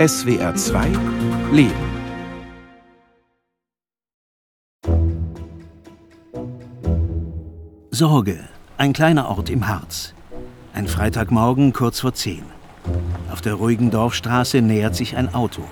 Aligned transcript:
SWR 0.00 0.54
2 0.54 0.92
Leben. 1.52 1.74
Sorge, 7.90 8.38
ein 8.78 8.94
kleiner 8.94 9.28
Ort 9.28 9.50
im 9.50 9.68
Harz. 9.68 10.14
Ein 10.72 10.88
Freitagmorgen 10.88 11.74
kurz 11.74 12.00
vor 12.00 12.14
zehn. 12.14 12.44
Auf 13.30 13.42
der 13.42 13.56
ruhigen 13.56 13.90
Dorfstraße 13.90 14.62
nähert 14.62 14.96
sich 14.96 15.16
ein 15.16 15.34
Auto. 15.34 15.64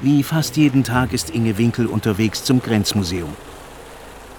Wie 0.00 0.22
fast 0.22 0.56
jeden 0.56 0.84
Tag 0.84 1.12
ist 1.12 1.28
Inge 1.28 1.58
Winkel 1.58 1.86
unterwegs 1.86 2.42
zum 2.42 2.62
Grenzmuseum. 2.62 3.36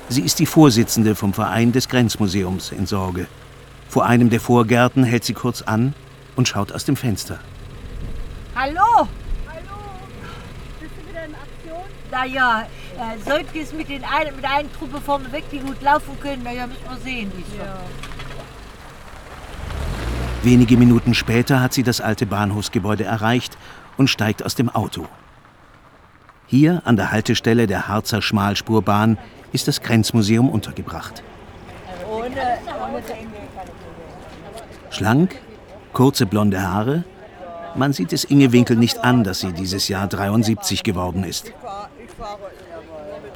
Sie 0.08 0.24
ist 0.24 0.40
die 0.40 0.48
Vorsitzende 0.48 1.14
vom 1.14 1.34
Verein 1.34 1.72
des 1.72 1.88
Grenzmuseums 1.88 2.72
in 2.72 2.88
Sorge. 2.88 3.28
Vor 3.88 4.08
einem 4.08 4.32
der 4.32 4.40
Vorgärten 4.40 5.04
hält 5.04 5.24
sie 5.24 5.34
kurz 5.34 5.62
an 5.62 5.94
und 6.36 6.48
schaut 6.48 6.72
aus 6.72 6.84
dem 6.84 6.96
Fenster. 6.96 7.40
Hallo? 8.62 9.08
Hallo, 9.48 9.78
bist 10.82 10.92
du 10.92 11.10
wieder 11.10 11.24
in 11.24 11.34
Aktion? 11.34 11.80
Naja, 12.12 12.68
äh, 12.98 13.18
sollten 13.24 13.54
wir 13.54 13.64
es 13.64 13.72
mit, 13.72 13.88
den 13.88 14.04
ein, 14.04 14.36
mit 14.36 14.44
einer 14.44 14.70
Truppe 14.74 15.00
vorne 15.00 15.32
weg, 15.32 15.46
die 15.50 15.60
gut 15.60 15.82
laufen 15.82 16.20
können, 16.20 16.44
naja, 16.44 16.68
müssen 16.68 16.84
wir 16.90 16.98
sehen. 16.98 17.32
wird. 17.32 17.46
Wenige 20.44 20.76
Minuten 20.76 21.14
später 21.14 21.62
hat 21.62 21.72
sie 21.72 21.84
das 21.84 22.02
alte 22.02 22.26
Bahnhofsgebäude 22.26 23.06
erreicht 23.06 23.58
und 23.96 24.10
steigt 24.10 24.44
aus 24.44 24.56
dem 24.56 24.68
Auto. 24.68 25.08
Hier 26.46 26.82
an 26.84 26.98
der 26.98 27.14
Haltestelle 27.14 27.66
der 27.66 27.88
Harzer 27.88 28.22
Schmalspurbahn 28.22 29.18
ist 29.54 29.70
das 29.70 29.80
Grenzmuseum 29.82 30.50
untergebracht. 30.50 31.24
Schlank, 34.90 35.38
kurze 35.94 36.26
blonde 36.26 36.62
Haare. 36.62 37.06
Man 37.76 37.94
sieht 37.94 38.14
es 38.14 38.24
Inge 38.24 38.52
Winkel 38.52 38.76
nicht 38.76 39.04
an, 39.04 39.24
dass 39.24 39.42
sie 39.42 39.54
dieses 39.54 39.88
Jahr 39.88 40.08
73 40.08 40.84
geworden 40.84 41.24
ist. 41.24 41.54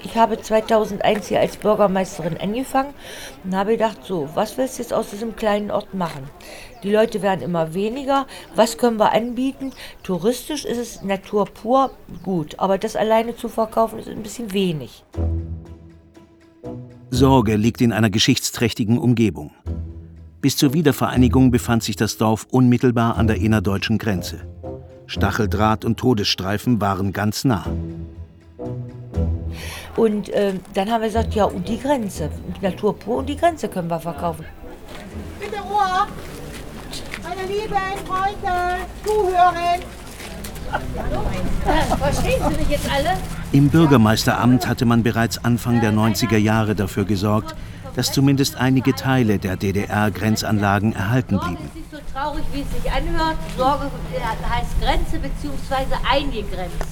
Ich 0.04 0.18
habe 0.18 0.40
2001 0.42 1.28
hier 1.28 1.40
als 1.40 1.56
Bürgermeisterin 1.56 2.38
angefangen 2.38 2.94
und 3.44 3.56
habe 3.56 3.72
gedacht, 3.72 4.00
so, 4.04 4.28
was 4.34 4.58
willst 4.58 4.78
du 4.78 4.84
jetzt 4.84 4.94
aus 4.94 5.12
diesem 5.12 5.36
kleinen 5.36 5.72
Ort 5.72 5.94
machen? 5.94 6.30
Die 6.84 6.92
Leute 6.92 7.22
werden 7.22 7.42
immer 7.42 7.74
weniger. 7.74 8.28
Was 8.56 8.78
können 8.78 9.00
wir 9.00 9.14
anbieten? 9.14 9.72
Touristisch 10.04 10.66
ist 10.66 10.78
es 10.78 11.02
Natur 11.04 11.46
pur 11.46 11.92
gut, 12.22 12.60
aber 12.60 12.78
das 12.78 12.98
alleine 12.98 13.38
zu 13.38 13.48
verkaufen 13.48 14.00
ist 14.00 14.10
ein 14.10 14.24
bisschen 14.24 14.52
wenig. 14.52 15.06
Sorge 17.10 17.56
liegt 17.56 17.80
in 17.80 17.94
einer 17.94 18.10
geschichtsträchtigen 18.10 18.98
Umgebung. 18.98 19.52
Bis 20.44 20.58
zur 20.58 20.74
Wiedervereinigung 20.74 21.52
befand 21.52 21.84
sich 21.84 21.96
das 21.96 22.18
Dorf 22.18 22.48
unmittelbar 22.52 23.16
an 23.16 23.28
der 23.28 23.38
innerdeutschen 23.38 23.98
Grenze. 23.98 24.42
Stacheldraht 25.08 25.86
und 25.86 25.98
Todesstreifen 25.98 26.82
waren 26.82 27.14
ganz 27.14 27.46
nah. 27.46 27.66
Und 29.96 30.30
ähm, 30.34 30.60
dann 30.74 30.92
haben 30.92 31.00
wir 31.00 31.08
gesagt, 31.08 31.34
ja, 31.34 31.46
und 31.46 31.70
die 31.70 31.80
Grenze, 31.80 32.30
Natur 32.62 33.00
pur 33.00 33.20
und 33.20 33.30
die 33.30 33.38
Grenze 33.38 33.70
können 33.70 33.90
wir 33.90 34.02
verkaufen. 34.02 34.44
Bitte 35.40 35.62
Ruhe! 35.62 36.08
Meine 37.24 37.48
lieben 37.48 37.74
Freunde, 38.06 38.82
zuhören! 39.06 39.80
Verstehen 42.00 42.42
Sie 42.50 42.58
mich 42.58 42.70
jetzt 42.70 42.92
alle? 42.92 43.18
Im 43.54 43.70
Bürgermeisteramt 43.70 44.68
hatte 44.68 44.84
man 44.84 45.04
bereits 45.04 45.46
Anfang 45.46 45.80
der 45.80 45.94
90er 45.94 46.36
Jahre 46.36 46.76
dafür 46.76 47.06
gesorgt, 47.06 47.56
dass 47.96 48.12
zumindest 48.12 48.56
einige 48.56 48.94
Teile 48.96 49.40
der 49.40 49.56
DDR-Grenzanlagen 49.56 50.94
erhalten 50.94 51.36
Sorge 51.36 51.46
blieben. 51.48 51.66
ist 51.66 51.76
nicht 51.76 51.92
so 51.92 51.98
traurig, 52.14 52.44
wie 52.54 52.62
es 52.62 52.82
sich 52.82 52.92
anhört. 52.92 53.38
Sorge 53.58 53.92
heißt 54.50 54.82
Grenze 54.82 55.20
bzw. 55.20 55.96
eingegrenzt. 56.10 56.88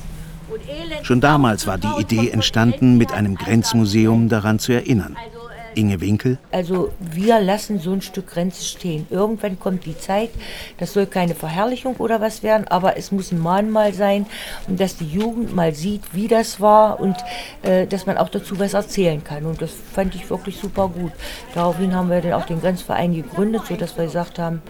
Schon 1.04 1.22
damals 1.22 1.66
war 1.66 1.78
die 1.78 2.02
Idee 2.02 2.30
entstanden, 2.30 2.98
mit 2.98 3.14
einem 3.14 3.36
Grenzmuseum 3.36 4.28
daran 4.28 4.60
zu 4.60 4.74
erinnern. 4.74 5.16
Also, 5.18 5.41
Inge 5.76 6.02
Winkel, 6.02 6.38
Also 6.52 6.92
wir 7.00 7.40
lassen 7.40 7.80
so 7.80 7.92
ein 7.92 8.02
Stück 8.02 8.28
Grenze 8.28 8.64
stehen. 8.64 9.08
Irgendwann 9.10 9.60
kommt 9.60 9.86
die 9.86 9.98
Zeit, 9.98 10.30
das 10.78 10.94
soll 10.94 11.06
keine 11.06 11.36
Verherrlichung 11.36 11.96
oder 11.98 12.22
was 12.22 12.44
werden, 12.44 12.68
aber 12.68 12.98
es 12.98 13.12
muss 13.12 13.32
ein 13.32 13.40
Mahnmal 13.40 13.94
sein 13.94 14.26
und 14.68 14.80
dass 14.80 14.98
die 14.98 15.08
Jugend 15.08 15.56
mal 15.56 15.74
sieht, 15.74 16.02
wie 16.14 16.28
das 16.28 16.60
war 16.60 17.00
und 17.00 17.16
äh, 17.64 17.88
dass 17.88 18.06
man 18.06 18.18
auch 18.18 18.30
dazu 18.30 18.60
was 18.60 18.74
erzählen 18.74 19.24
kann. 19.24 19.46
Und 19.46 19.62
das 19.62 19.72
fand 19.94 20.16
ich 20.16 20.30
wirklich 20.30 20.58
super 20.58 20.90
gut. 20.90 21.12
Daraufhin 21.54 21.96
haben 21.96 22.10
wir 22.10 22.22
dann 22.22 22.34
auch 22.34 22.46
den 22.46 22.62
Grenzverein 22.62 23.14
gegründet, 23.14 23.64
sodass 23.68 23.98
wir 23.98 24.06
gesagt 24.06 24.40
haben, 24.40 24.62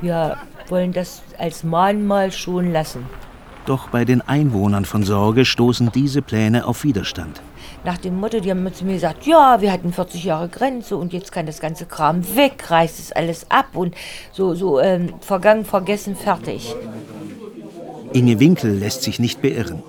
wir 0.00 0.36
wollen 0.68 0.92
das 0.92 1.22
als 1.38 1.64
Mahnmal 1.64 2.30
schon 2.32 2.72
lassen. 2.72 3.06
doch 3.66 3.88
bei 3.88 4.04
den 4.04 4.22
Einwohnern 4.22 4.84
von 4.84 5.02
Sorge 5.02 5.44
stoßen 5.44 5.92
diese 5.92 6.22
Pläne 6.22 6.66
auf 6.66 6.84
Widerstand. 6.84 7.42
Nach 7.88 7.96
dem 7.96 8.20
Motto, 8.20 8.38
die 8.40 8.50
haben 8.50 8.70
zu 8.74 8.84
mir 8.84 8.92
gesagt, 8.92 9.24
ja, 9.24 9.62
wir 9.62 9.72
hatten 9.72 9.94
40 9.94 10.22
Jahre 10.22 10.50
Grenze 10.50 10.94
und 10.94 11.14
jetzt 11.14 11.32
kann 11.32 11.46
das 11.46 11.58
ganze 11.58 11.86
Kram 11.86 12.36
weg, 12.36 12.70
reißt 12.70 12.98
es 12.98 13.12
alles 13.12 13.50
ab 13.50 13.68
und 13.72 13.94
so, 14.30 14.54
so 14.54 14.78
ähm, 14.78 15.14
vergangen, 15.20 15.64
vergessen, 15.64 16.14
fertig. 16.14 16.74
Inge 18.12 18.38
Winkel 18.40 18.72
lässt 18.72 19.04
sich 19.04 19.18
nicht 19.18 19.40
beirren. 19.40 19.82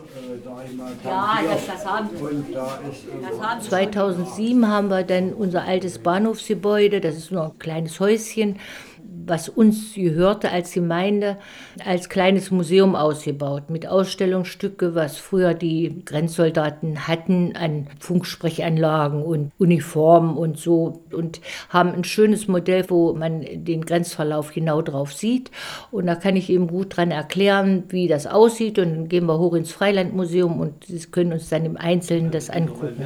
ja, 1.03 1.39
das, 1.43 1.67
das 1.67 1.85
haben 1.85 2.09
Sie. 2.15 2.53
Das 2.53 3.41
haben 3.45 3.61
Sie. 3.61 3.67
2007 3.67 4.65
haben 4.65 4.87
wir 4.87 5.03
dann 5.03 5.33
unser 5.33 5.63
altes 5.63 5.99
Bahnhofsgebäude, 5.99 7.01
das 7.01 7.17
ist 7.17 7.33
nur 7.33 7.47
ein 7.47 7.59
kleines 7.59 7.99
Häuschen, 7.99 8.59
was 9.29 9.49
uns 9.49 9.93
gehörte 9.93 10.51
als 10.51 10.73
Gemeinde, 10.73 11.37
als 11.85 12.09
kleines 12.09 12.51
Museum 12.51 12.95
ausgebaut 12.95 13.69
mit 13.69 13.87
Ausstellungsstücke, 13.87 14.95
was 14.95 15.17
früher 15.17 15.53
die 15.53 16.01
Grenzsoldaten 16.05 17.07
hatten 17.07 17.55
an 17.55 17.87
Funksprechanlagen 17.99 19.21
und 19.23 19.51
Uniformen 19.57 20.35
und 20.35 20.57
so 20.57 21.01
und 21.11 21.41
haben 21.69 21.93
ein 21.93 22.03
schönes 22.03 22.47
Modell, 22.47 22.85
wo 22.89 23.13
man 23.13 23.41
den 23.41 23.85
Grenzverlauf 23.85 24.53
genau 24.53 24.81
drauf 24.81 25.13
sieht. 25.13 25.51
Und 25.91 26.07
da 26.07 26.15
kann 26.15 26.35
ich 26.35 26.49
eben 26.49 26.67
gut 26.67 26.97
dran 26.97 27.11
erklären, 27.11 27.83
wie 27.89 28.07
das 28.07 28.27
aussieht. 28.27 28.79
Und 28.79 28.89
dann 28.89 29.09
gehen 29.09 29.25
wir 29.25 29.39
hoch 29.39 29.53
ins 29.53 29.71
Freilandmuseum 29.71 30.59
und 30.59 30.85
Sie 30.85 30.99
können 30.99 31.33
uns 31.33 31.49
dann 31.49 31.65
im 31.65 31.77
Einzelnen 31.77 32.31
das 32.31 32.49
angucken. 32.49 33.05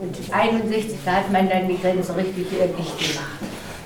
Und 0.00 0.16
61, 0.32 0.97
da 1.04 1.12
hat 1.12 1.32
man 1.32 1.48
dann 1.48 1.68
die 1.68 1.78
Grenze 1.80 2.16
richtig 2.16 2.46
äh, 2.52 2.68
dicht 2.68 2.98
gemacht. 2.98 3.38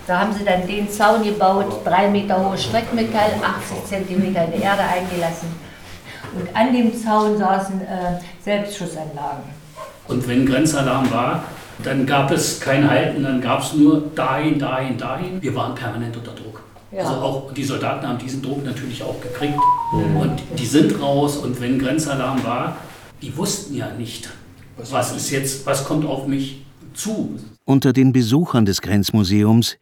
Da 0.07 0.21
haben 0.21 0.33
sie 0.33 0.45
dann 0.45 0.67
den 0.67 0.91
Zaun 0.91 1.23
gebaut, 1.23 1.67
drei 1.85 2.09
Meter 2.09 2.45
hohes 2.45 2.65
Streckmetall, 2.65 3.33
80 3.43 3.85
Zentimeter 3.87 4.45
in 4.47 4.53
die 4.53 4.63
Erde 4.63 4.83
eingelassen. 4.83 5.49
Und 6.35 6.57
an 6.57 6.73
dem 6.73 6.93
Zaun 6.97 7.39
saßen 7.39 7.81
äh, 7.83 8.19
Selbstschussanlagen. 8.43 9.45
Und 10.09 10.27
wenn 10.27 10.45
Grenzalarm 10.45 11.11
war, 11.13 11.45
dann 11.85 12.07
gab 12.07 12.31
es 12.31 12.61
kein 12.61 12.89
Halten, 12.89 13.23
dann 13.23 13.41
gab 13.41 13.63
es 13.63 13.75
nur 13.75 14.03
dahin, 14.15 14.59
dahin, 14.59 14.99
dahin. 14.99 15.43
Wir 15.43 15.55
waren 15.55 15.75
permanent 15.75 16.17
unter 16.17 16.33
Druck. 16.33 16.63
Ja. 16.91 17.05
Also 17.05 17.15
auch 17.15 17.53
die 17.55 17.65
Soldaten 17.65 18.07
haben 18.07 18.19
diesen 18.19 18.43
Druck 18.43 18.65
natürlich 18.65 19.03
auch 19.03 19.21
gekriegt. 19.21 19.59
Und 19.93 20.43
die 20.59 20.67
sind 20.67 21.01
raus 21.01 21.37
und 21.37 21.61
wenn 21.61 21.79
Grenzalarm 21.79 22.45
war, 22.45 22.77
die 23.23 23.37
wussten 23.37 23.75
ja 23.77 23.89
nicht, 23.91 24.29
was 24.77 25.15
ist 25.15 25.31
jetzt, 25.31 25.65
was 25.65 25.85
kommt 25.85 26.05
auf 26.07 26.27
mich 26.27 26.62
zu. 26.95 27.39
Unter 27.65 27.93
den 27.93 28.13
Besuchern 28.13 28.65
des 28.65 28.83
Grenzmuseums 28.83 29.79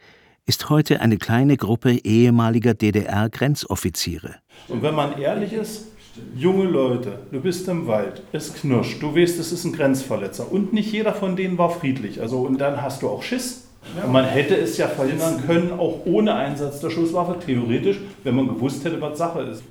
ist 0.47 0.69
heute 0.69 1.01
eine 1.01 1.17
kleine 1.17 1.57
Gruppe 1.57 1.93
ehemaliger 1.93 2.75
DDR-Grenzoffiziere. 2.75 4.37
Und 4.69 4.83
wenn 4.83 4.95
man 4.95 5.19
ehrlich 5.19 5.53
ist, 5.53 5.87
junge 6.35 6.65
Leute, 6.65 7.21
du 7.31 7.41
bist 7.41 7.69
im 7.69 7.87
Wald, 7.87 8.23
es 8.33 8.55
knirscht, 8.55 9.03
du 9.03 9.15
weißt, 9.15 9.39
es 9.39 9.53
ist 9.53 9.65
ein 9.65 9.73
Grenzverletzer 9.73 10.51
und 10.51 10.73
nicht 10.73 10.93
jeder 10.93 11.15
von 11.15 11.37
denen 11.37 11.57
war 11.59 11.71
friedlich. 11.71 12.21
Also 12.21 12.41
und 12.41 12.59
dann 12.59 12.83
hast 12.83 13.03
du 13.03 13.09
auch 13.09 13.23
Schiss. 13.23 13.69
Und 14.05 14.13
man 14.13 14.25
hätte 14.25 14.57
es 14.57 14.77
ja 14.77 14.89
verhindern 14.89 15.43
können, 15.47 15.73
auch 15.73 16.05
ohne 16.05 16.35
Einsatz 16.35 16.81
der 16.81 16.91
Schusswaffe, 16.91 17.39
theoretisch, 17.45 17.99
wenn 18.25 18.37
man 18.37 18.49
gewusst 18.49 18.85
hätte, 18.85 19.01
was 19.01 19.19
Sache 19.19 19.41
ist. 19.41 19.63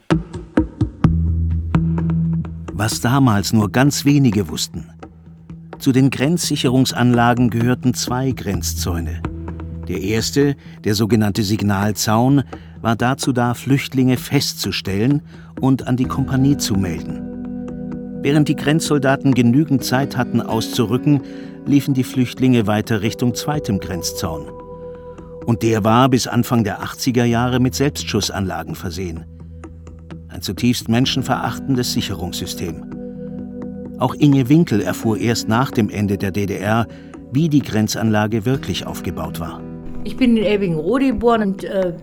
Was 2.74 3.02
damals 3.02 3.54
nur 3.54 3.72
ganz 3.72 4.06
wenige 4.06 4.50
wussten. 4.50 4.90
Zu 5.80 5.94
den 5.94 6.10
Grenzsicherungsanlagen 6.10 7.50
gehörten 7.50 7.94
zwei 7.94 8.32
Grenzzäune. 8.32 9.22
Der 9.88 10.02
erste, 10.02 10.58
der 10.84 10.94
sogenannte 10.94 11.42
Signalzaun, 11.42 12.44
war 12.82 12.98
dazu 12.98 13.32
da, 13.32 13.54
Flüchtlinge 13.54 14.18
festzustellen 14.18 15.22
und 15.62 15.88
an 15.88 15.96
die 15.96 16.06
Kompanie 16.06 16.58
zu 16.58 16.74
melden. 16.74 18.20
Während 18.22 18.50
die 18.50 18.58
Grenzsoldaten 18.58 19.34
genügend 19.34 19.86
Zeit 19.86 20.18
hatten, 20.18 20.42
auszurücken, 20.42 21.22
liefen 21.66 21.94
die 21.94 22.04
Flüchtlinge 22.04 22.68
weiter 22.68 23.02
Richtung 23.02 23.34
zweitem 23.34 23.80
Grenzzaun. 23.80 24.50
Und 25.46 25.64
der 25.64 25.86
war 25.86 26.10
bis 26.10 26.28
Anfang 26.28 26.66
der 26.66 26.84
80er 26.84 27.24
Jahre 27.24 27.62
mit 27.62 27.74
Selbstschussanlagen 27.74 28.76
versehen. 28.76 29.24
Ein 30.28 30.42
zutiefst 30.42 30.90
menschenverachtendes 30.90 31.94
Sicherungssystem. 31.94 32.89
Auch 34.00 34.16
Inge 34.16 34.48
Winkel 34.48 34.82
erfuhr 34.82 35.18
erst 35.18 35.50
nach 35.50 35.72
dem 35.72 35.90
Ende 35.90 36.18
der 36.18 36.32
DDR, 36.32 36.88
wie 37.34 37.50
die 37.50 37.62
Grenzanlage 37.62 38.46
wirklich 38.46 38.88
aufgebaut 38.88 39.40
war. 39.42 39.62
Ich 40.06 40.16
bin 40.16 40.38
in 40.38 40.44
Elbingerode 40.44 41.08
geboren 41.08 41.42
und 41.42 41.64
äh, 41.66 41.94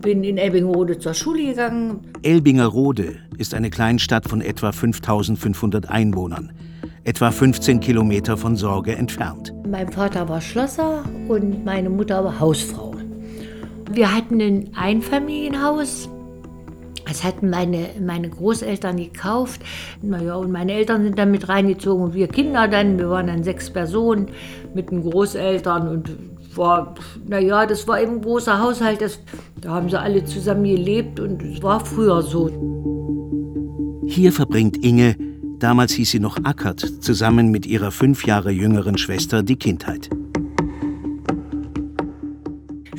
bin 0.00 0.22
in 0.22 0.38
Elbingerode 0.38 0.98
zur 0.98 1.12
Schule 1.12 1.46
gegangen. 1.46 2.00
Elbingerode 2.22 3.16
ist 3.36 3.52
eine 3.54 3.68
Kleinstadt 3.68 4.28
von 4.28 4.40
etwa 4.40 4.70
5500 4.70 5.90
Einwohnern, 5.90 6.52
etwa 7.02 7.32
15 7.32 7.80
Kilometer 7.80 8.36
von 8.36 8.54
Sorge 8.54 8.94
entfernt. 8.94 9.52
Mein 9.68 9.90
Vater 9.90 10.28
war 10.28 10.40
Schlosser 10.40 11.02
und 11.28 11.64
meine 11.64 11.90
Mutter 11.90 12.24
war 12.24 12.38
Hausfrau. 12.38 12.94
Wir 13.90 14.14
hatten 14.14 14.40
ein 14.40 14.70
Einfamilienhaus. 14.76 16.08
Das 17.10 17.24
hatten 17.24 17.50
meine, 17.50 17.88
meine 18.00 18.28
Großeltern 18.28 18.96
gekauft. 18.96 19.60
Naja, 20.00 20.36
und 20.36 20.52
meine 20.52 20.72
Eltern 20.74 21.02
sind 21.02 21.18
dann 21.18 21.32
mit 21.32 21.48
reingezogen 21.48 22.04
und 22.04 22.14
wir 22.14 22.28
Kinder 22.28 22.68
dann. 22.68 22.98
Wir 22.98 23.10
waren 23.10 23.26
dann 23.26 23.42
sechs 23.42 23.68
Personen 23.68 24.28
mit 24.74 24.92
den 24.92 25.02
Großeltern 25.02 25.88
und 25.88 26.10
war, 26.54 26.94
naja, 27.26 27.66
das 27.66 27.88
war 27.88 28.00
eben 28.00 28.12
ein 28.12 28.22
großer 28.22 28.62
Haushalt. 28.62 29.00
Das, 29.02 29.18
da 29.60 29.70
haben 29.70 29.90
sie 29.90 29.98
alle 29.98 30.24
zusammen 30.24 30.62
gelebt 30.62 31.18
und 31.18 31.42
es 31.42 31.60
war 31.60 31.84
früher 31.84 32.22
so. 32.22 32.48
Hier 34.06 34.32
verbringt 34.32 34.84
Inge, 34.84 35.16
damals 35.58 35.90
hieß 35.94 36.12
sie 36.12 36.20
noch 36.20 36.36
Ackert, 36.44 36.78
zusammen 37.00 37.50
mit 37.50 37.66
ihrer 37.66 37.90
fünf 37.90 38.24
Jahre 38.24 38.52
jüngeren 38.52 38.96
Schwester 38.96 39.42
die 39.42 39.56
Kindheit. 39.56 40.10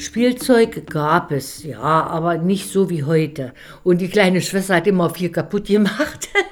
Spielzeug 0.02 0.88
gab 0.88 1.32
es, 1.32 1.64
ja, 1.64 1.80
aber 1.80 2.38
nicht 2.38 2.70
so 2.70 2.90
wie 2.90 3.04
heute. 3.04 3.54
Und 3.84 4.02
die 4.02 4.10
kleine 4.10 4.42
Schwester 4.42 4.76
hat 4.76 4.88
immer 4.88 5.10
viel 5.12 5.30
kaputt 5.30 5.68
gemacht. 5.68 6.30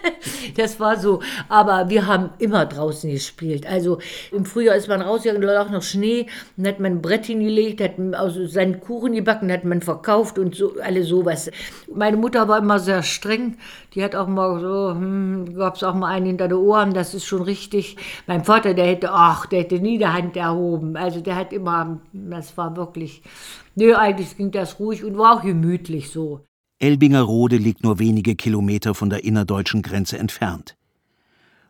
das 0.58 0.80
war 0.80 0.98
so. 0.98 1.22
Aber 1.48 1.90
wir 1.90 2.08
haben 2.08 2.32
immer 2.40 2.66
draußen 2.66 3.10
gespielt. 3.10 3.66
Also 3.68 4.00
im 4.32 4.46
Frühjahr 4.46 4.76
ist 4.76 4.88
man 4.88 5.02
rausgegangen, 5.02 5.42
da 5.42 5.54
lag 5.54 5.70
noch 5.70 5.84
Schnee, 5.84 6.28
dann 6.58 6.68
hat 6.68 6.80
man 6.80 6.94
ein 6.94 7.02
Brett 7.02 7.26
hingelegt, 7.26 7.82
hat 7.82 7.94
also 8.14 8.46
seinen 8.48 8.80
Kuchen 8.80 9.14
gebacken, 9.14 9.52
hat 9.52 9.64
man 9.64 9.82
verkauft 9.82 10.40
und 10.40 10.56
so, 10.56 10.74
alles 10.82 11.08
sowas. 11.08 11.52
Meine 11.94 12.18
Mutter 12.18 12.48
war 12.48 12.60
immer 12.60 12.80
sehr 12.80 13.04
streng. 13.04 13.58
Die 13.96 14.04
hat 14.04 14.16
auch 14.16 14.28
mal 14.28 14.60
so, 14.60 14.92
hm, 14.92 15.56
gab 15.56 15.76
es 15.76 15.84
auch 15.84 15.96
mal 15.96 16.10
einen 16.10 16.28
hinter 16.28 16.48
den 16.48 16.58
Ohren, 16.58 16.94
das 16.94 17.14
ist 17.14 17.26
schon 17.26 17.42
richtig. 17.42 17.98
Mein 18.28 18.44
Vater, 18.44 18.74
der 18.74 18.86
hätte, 18.86 19.10
ach, 19.12 19.48
der 19.48 19.62
hätte 19.62 19.80
nie 19.80 19.98
die 19.98 20.06
Hand 20.06 20.38
erhoben. 20.38 20.96
Also 20.96 21.22
der 21.22 21.36
hat 21.36 21.54
immer, 21.54 22.00
das 22.14 22.56
war 22.58 22.76
wirklich, 22.76 23.24
nö, 23.76 23.96
eigentlich 23.96 24.38
ging 24.38 24.52
das 24.52 24.80
ruhig 24.80 25.04
und 25.04 25.18
war 25.18 25.38
auch 25.38 25.42
gemütlich 25.42 26.12
so. 26.12 26.42
Elbingerode 26.80 27.58
liegt 27.58 27.84
nur 27.84 28.00
wenige 28.00 28.36
Kilometer 28.36 28.96
von 28.96 29.10
der 29.10 29.24
innerdeutschen 29.24 29.82
Grenze 29.82 30.18
entfernt. 30.18 30.76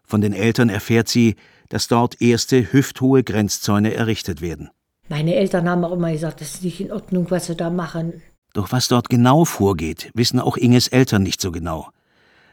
Von 0.03 0.21
den 0.21 0.33
Eltern 0.33 0.69
erfährt 0.69 1.07
sie, 1.07 1.35
dass 1.69 1.87
dort 1.87 2.21
erste 2.21 2.71
hüfthohe 2.71 3.23
Grenzzäune 3.23 3.93
errichtet 3.93 4.41
werden. 4.41 4.69
Meine 5.07 5.35
Eltern 5.35 5.67
haben 5.67 5.83
auch 5.83 5.91
immer 5.93 6.11
gesagt, 6.11 6.41
das 6.41 6.55
ist 6.55 6.63
nicht 6.63 6.81
in 6.81 6.91
Ordnung, 6.91 7.27
was 7.29 7.47
sie 7.47 7.55
da 7.55 7.71
machen. 7.71 8.21
Doch 8.53 8.71
was 8.71 8.87
dort 8.87 9.09
genau 9.09 9.45
vorgeht, 9.45 10.11
wissen 10.13 10.39
auch 10.39 10.57
Inges 10.57 10.87
Eltern 10.87 11.23
nicht 11.23 11.41
so 11.41 11.51
genau. 11.51 11.89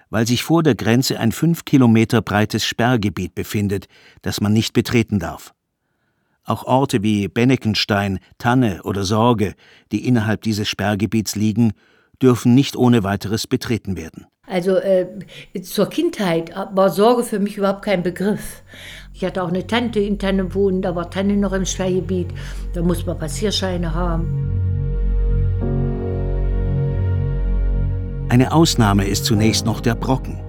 Weil 0.08 0.26
sich 0.26 0.43
vor 0.43 0.62
der 0.62 0.75
Grenze 0.75 1.19
ein 1.19 1.32
fünf 1.32 1.64
Kilometer 1.64 2.23
breites 2.23 2.64
Sperrgebiet 2.64 3.35
befindet, 3.35 3.88
das 4.23 4.41
man 4.41 4.53
nicht 4.53 4.73
betreten 4.73 5.19
darf. 5.19 5.53
Auch 6.44 6.64
Orte 6.64 7.03
wie 7.03 7.29
Benneckenstein, 7.29 8.20
Tanne 8.38 8.82
oder 8.85 9.05
Sorge, 9.05 9.55
die 9.93 10.06
innerhalb 10.06 10.43
dieses 10.43 10.69
Sperrgebiets 10.69 11.35
liegen, 11.35 11.73
dürfen 12.22 12.54
nicht 12.54 12.76
ohne 12.76 13.04
weiteres 13.04 13.46
betreten 13.46 13.96
werden. 13.96 14.26
Also 14.48 14.76
äh, 14.76 15.06
zur 15.62 15.88
Kindheit 15.88 16.52
war 16.72 16.90
Sorge 16.90 17.24
für 17.24 17.40
mich 17.40 17.56
überhaupt 17.56 17.82
kein 17.82 18.02
Begriff. 18.02 18.62
Ich 19.12 19.24
hatte 19.24 19.42
auch 19.42 19.48
eine 19.48 19.66
Tante 19.66 19.98
in 19.98 20.18
Tanne 20.18 20.54
wohnen, 20.54 20.82
da 20.82 20.94
war 20.94 21.10
Tanne 21.10 21.36
noch 21.36 21.52
im 21.52 21.64
Sperrgebiet, 21.64 22.28
da 22.72 22.82
muss 22.82 23.04
man 23.06 23.18
Passierscheine 23.18 23.92
haben. 23.92 24.56
Eine 28.28 28.52
Ausnahme 28.52 29.06
ist 29.06 29.24
zunächst 29.24 29.66
noch 29.66 29.80
der 29.80 29.94
Brocken. 29.94 30.40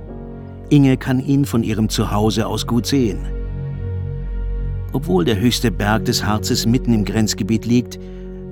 Inge 0.70 0.98
kann 0.98 1.20
ihn 1.20 1.46
von 1.46 1.64
ihrem 1.64 1.90
Zuhause 1.90 2.46
aus 2.46 2.68
gut 2.68 2.86
sehen. 2.86 3.26
Obwohl 4.94 5.26
der 5.26 5.40
höchste 5.40 5.72
Berg 5.72 6.06
des 6.06 6.26
Harzes 6.26 6.66
mitten 6.66 6.94
im 6.94 7.06
Grenzgebiet 7.06 7.66
liegt, 7.66 8.00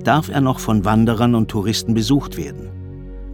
darf 0.02 0.28
er 0.28 0.40
noch 0.40 0.58
von 0.58 0.84
Wanderern 0.84 1.34
und 1.34 1.50
Touristen 1.50 1.94
besucht 1.94 2.36
werden. 2.36 2.75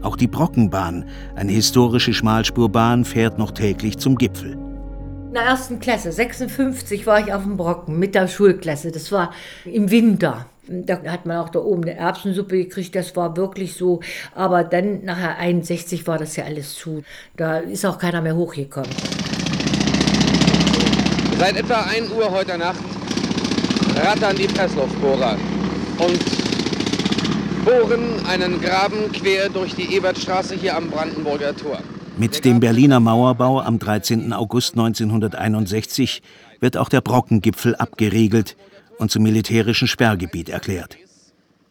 Auch 0.02 0.16
die 0.16 0.26
Brockenbahn, 0.26 1.04
eine 1.37 1.52
historische 1.52 2.12
Schmalspurbahn, 2.12 3.04
fährt 3.04 3.38
noch 3.38 3.52
täglich 3.52 3.99
zum 3.99 4.16
Gipfel. 4.19 4.52
In 4.52 5.34
der 5.34 5.44
ersten 5.44 5.78
Klasse, 5.78 6.10
56, 6.12 7.06
war 7.06 7.20
ich 7.20 7.32
auf 7.32 7.44
dem 7.44 7.56
Brocken 7.56 7.99
mit 7.99 8.14
der 8.14 8.26
Schulklasse. 8.26 8.90
Das 8.90 9.12
war 9.12 9.32
im 9.64 9.90
Winter. 9.90 10.46
Da 10.69 11.00
hat 11.06 11.25
man 11.25 11.38
auch 11.38 11.49
da 11.49 11.60
oben 11.60 11.84
eine 11.84 11.94
Erbsensuppe 11.94 12.56
gekriegt, 12.64 12.94
das 12.94 13.16
war 13.16 13.37
wirklich 13.37 13.75
so. 13.75 14.00
Aber 14.34 14.64
dann 14.64 15.04
nachher 15.04 15.38
61 15.38 16.06
war 16.06 16.19
das 16.19 16.37
ja 16.37 16.44
alles 16.44 16.75
zu. 16.75 17.02
Da 17.37 17.58
ist 17.58 17.87
auch 17.87 17.99
keiner 17.99 18.20
mehr 18.20 18.37
hochgekommen. 18.37 18.90
Seit 21.38 21.56
etwa 21.56 21.81
1 21.81 22.10
Uhr 22.12 22.31
heute 22.31 22.58
Nacht 22.58 22.81
rattern 23.96 24.37
die 24.37 24.46
Pressluftbohrer 24.46 25.37
und 25.99 26.42
bohren 27.64 28.26
einen 28.26 28.61
Graben 28.61 29.12
quer 29.12 29.49
durch 29.49 29.75
die 29.75 29.94
Ebertstraße 29.94 30.55
hier 30.55 30.76
am 30.76 30.91
Brandenburger 30.91 31.56
Tor. 31.56 31.79
Mit 32.19 32.44
dem 32.44 32.61
Berliner 32.61 33.00
Mauerbau 33.00 33.61
am 33.61 33.79
13. 33.79 34.32
August 34.32 34.75
1961 34.75 36.23
wird 36.61 36.76
auch 36.76 36.88
der 36.88 37.00
Brockengipfel 37.00 37.75
abgeriegelt 37.76 38.56
und 38.99 39.11
zum 39.11 39.23
militärischen 39.23 39.88
Sperrgebiet 39.88 40.49
erklärt. 40.49 40.99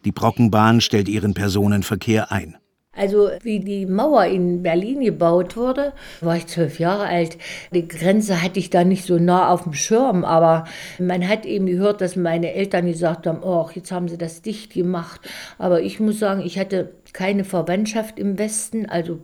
Die 0.04 0.12
Brockenbahn 0.12 0.80
stellt 0.80 1.08
ihren 1.08 1.34
Personenverkehr 1.34 2.32
ein. 2.32 2.56
Also 2.94 3.30
wie 3.42 3.60
die 3.60 3.86
Mauer 3.86 4.26
in 4.26 4.62
Berlin 4.62 5.00
gebaut 5.00 5.56
wurde, 5.56 5.94
war 6.20 6.36
ich 6.36 6.46
zwölf 6.46 6.78
Jahre 6.78 7.06
alt. 7.06 7.38
Die 7.72 7.88
Grenze 7.88 8.42
hatte 8.42 8.58
ich 8.58 8.68
da 8.68 8.84
nicht 8.84 9.06
so 9.06 9.18
nah 9.18 9.48
auf 9.48 9.62
dem 9.62 9.72
Schirm, 9.72 10.26
aber 10.26 10.64
man 10.98 11.26
hat 11.26 11.46
eben 11.46 11.64
gehört, 11.64 12.02
dass 12.02 12.16
meine 12.16 12.52
Eltern 12.52 12.84
gesagt 12.84 13.26
haben, 13.26 13.42
oh, 13.42 13.66
jetzt 13.74 13.92
haben 13.92 14.08
sie 14.08 14.18
das 14.18 14.42
dicht 14.42 14.74
gemacht. 14.74 15.22
Aber 15.56 15.80
ich 15.80 16.00
muss 16.00 16.18
sagen, 16.18 16.42
ich 16.44 16.58
hatte 16.58 16.92
keine 17.14 17.44
Verwandtschaft 17.44 18.18
im 18.18 18.38
Westen, 18.38 18.84
also 18.84 19.20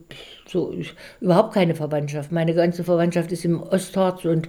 so 0.46 0.74
überhaupt 1.20 1.52
keine 1.52 1.74
Verwandtschaft. 1.74 2.32
Meine 2.32 2.54
ganze 2.54 2.84
Verwandtschaft 2.84 3.32
ist 3.32 3.44
im 3.44 3.62
Ostharz 3.62 4.24
und 4.24 4.48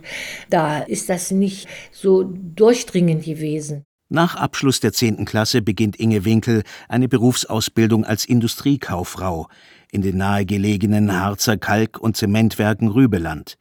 da 0.49 0.79
ist 0.79 1.09
das 1.09 1.31
nicht 1.31 1.67
so 1.91 2.23
durchdringend 2.23 3.25
gewesen. 3.25 3.83
Nach 4.11 4.35
Abschluss 4.35 4.79
der 4.79 4.91
10. 4.91 5.25
Klasse 5.25 5.61
beginnt 5.61 5.95
Inge 5.97 6.25
Winkel 6.25 6.63
eine 6.87 7.07
Berufsausbildung 7.07 8.05
als 8.05 8.25
Industriekauffrau 8.25 9.47
in 9.91 10.01
den 10.01 10.17
nahegelegenen 10.17 11.13
Harzer 11.13 11.57
Kalk- 11.57 11.99
und 11.99 12.17
Zementwerken 12.17 12.87
Rübeland. 12.87 13.59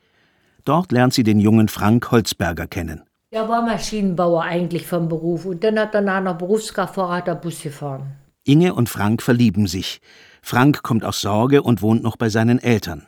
Dort 0.65 0.91
lernt 0.91 1.13
sie 1.13 1.23
den 1.23 1.39
jungen 1.39 1.69
Frank 1.69 2.11
Holzberger 2.11 2.67
kennen. 2.67 3.03
Er 3.31 3.47
war 3.47 3.61
Maschinenbauer 3.61 4.43
eigentlich 4.43 4.87
vom 4.87 5.11
Beruf 5.11 5.45
und 5.45 5.63
dann 5.63 5.79
hat 5.79 5.95
er 5.95 6.01
nach 6.01 6.17
einer 6.17 6.33
Berufskraftfahrer 6.33 7.21
der 7.21 7.35
Bus 7.35 7.63
gefahren. 7.63 8.17
Inge 8.45 8.73
und 8.73 8.89
Frank 8.89 9.21
verlieben 9.21 9.67
sich. 9.67 10.01
Frank 10.41 10.83
kommt 10.83 11.05
aus 11.05 11.21
Sorge 11.21 11.63
und 11.63 11.83
wohnt 11.83 12.03
noch 12.03 12.17
bei 12.17 12.31
seinen 12.31 12.59
Eltern. 12.59 13.07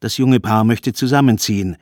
Das 0.00 0.16
junge 0.16 0.40
Paar 0.40 0.64
möchte 0.64 0.92
zusammenziehen, 0.92 1.76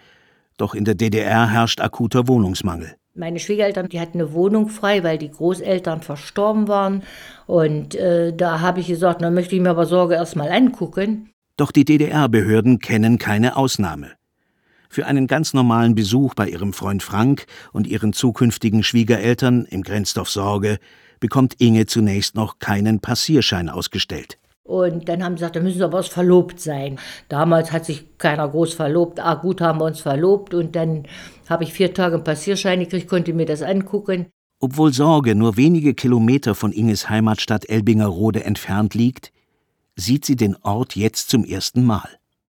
doch 0.58 0.74
in 0.74 0.84
der 0.84 0.96
DDR 0.96 1.48
herrscht 1.48 1.80
akuter 1.80 2.28
Wohnungsmangel. 2.28 2.96
Meine 3.16 3.38
Schwiegereltern, 3.38 3.88
die 3.88 3.98
hatten 3.98 4.20
eine 4.20 4.32
Wohnung 4.32 4.68
frei, 4.68 5.02
weil 5.02 5.16
die 5.16 5.30
Großeltern 5.30 6.02
verstorben 6.02 6.68
waren. 6.68 7.02
Und 7.46 7.94
äh, 7.94 8.34
da 8.36 8.60
habe 8.60 8.80
ich 8.80 8.88
gesagt, 8.88 9.22
dann 9.22 9.32
möchte 9.32 9.56
ich 9.56 9.62
mir 9.62 9.70
aber 9.70 9.86
Sorge 9.86 10.14
erst 10.14 10.36
mal 10.36 10.50
angucken. 10.50 11.30
Doch 11.56 11.72
die 11.72 11.86
DDR-Behörden 11.86 12.78
kennen 12.78 13.18
keine 13.18 13.56
Ausnahme. 13.56 14.12
Für 14.90 15.06
einen 15.06 15.26
ganz 15.26 15.54
normalen 15.54 15.94
Besuch 15.94 16.34
bei 16.34 16.48
ihrem 16.48 16.74
Freund 16.74 17.02
Frank 17.02 17.46
und 17.72 17.86
ihren 17.86 18.12
zukünftigen 18.12 18.82
Schwiegereltern 18.82 19.64
im 19.64 19.82
Grenzdorf 19.82 20.28
Sorge 20.28 20.78
bekommt 21.18 21.54
Inge 21.58 21.86
zunächst 21.86 22.34
noch 22.34 22.58
keinen 22.58 23.00
Passierschein 23.00 23.70
ausgestellt. 23.70 24.38
Und 24.66 25.08
dann 25.08 25.22
haben 25.22 25.34
sie 25.34 25.40
gesagt, 25.40 25.56
da 25.56 25.60
müssen 25.60 25.78
sie 25.78 25.84
aber 25.84 25.98
was 25.98 26.08
verlobt 26.08 26.60
sein. 26.60 26.98
Damals 27.28 27.70
hat 27.70 27.84
sich 27.84 28.18
keiner 28.18 28.48
groß 28.48 28.74
verlobt. 28.74 29.20
Ah, 29.20 29.34
gut, 29.34 29.60
haben 29.60 29.80
wir 29.80 29.84
uns 29.84 30.00
verlobt. 30.00 30.54
Und 30.54 30.74
dann 30.74 31.04
habe 31.48 31.64
ich 31.64 31.72
vier 31.72 31.94
Tage 31.94 32.16
einen 32.16 32.24
Passierschein 32.24 32.80
gekriegt, 32.80 33.08
konnte 33.08 33.32
mir 33.32 33.46
das 33.46 33.62
angucken. 33.62 34.26
Obwohl 34.58 34.92
Sorge 34.92 35.34
nur 35.34 35.56
wenige 35.56 35.94
Kilometer 35.94 36.54
von 36.54 36.72
Inges 36.72 37.08
Heimatstadt 37.08 37.68
Elbingerode 37.68 38.42
entfernt 38.44 38.94
liegt, 38.94 39.32
sieht 39.94 40.24
sie 40.24 40.36
den 40.36 40.56
Ort 40.62 40.96
jetzt 40.96 41.30
zum 41.30 41.44
ersten 41.44 41.84
Mal. 41.84 42.08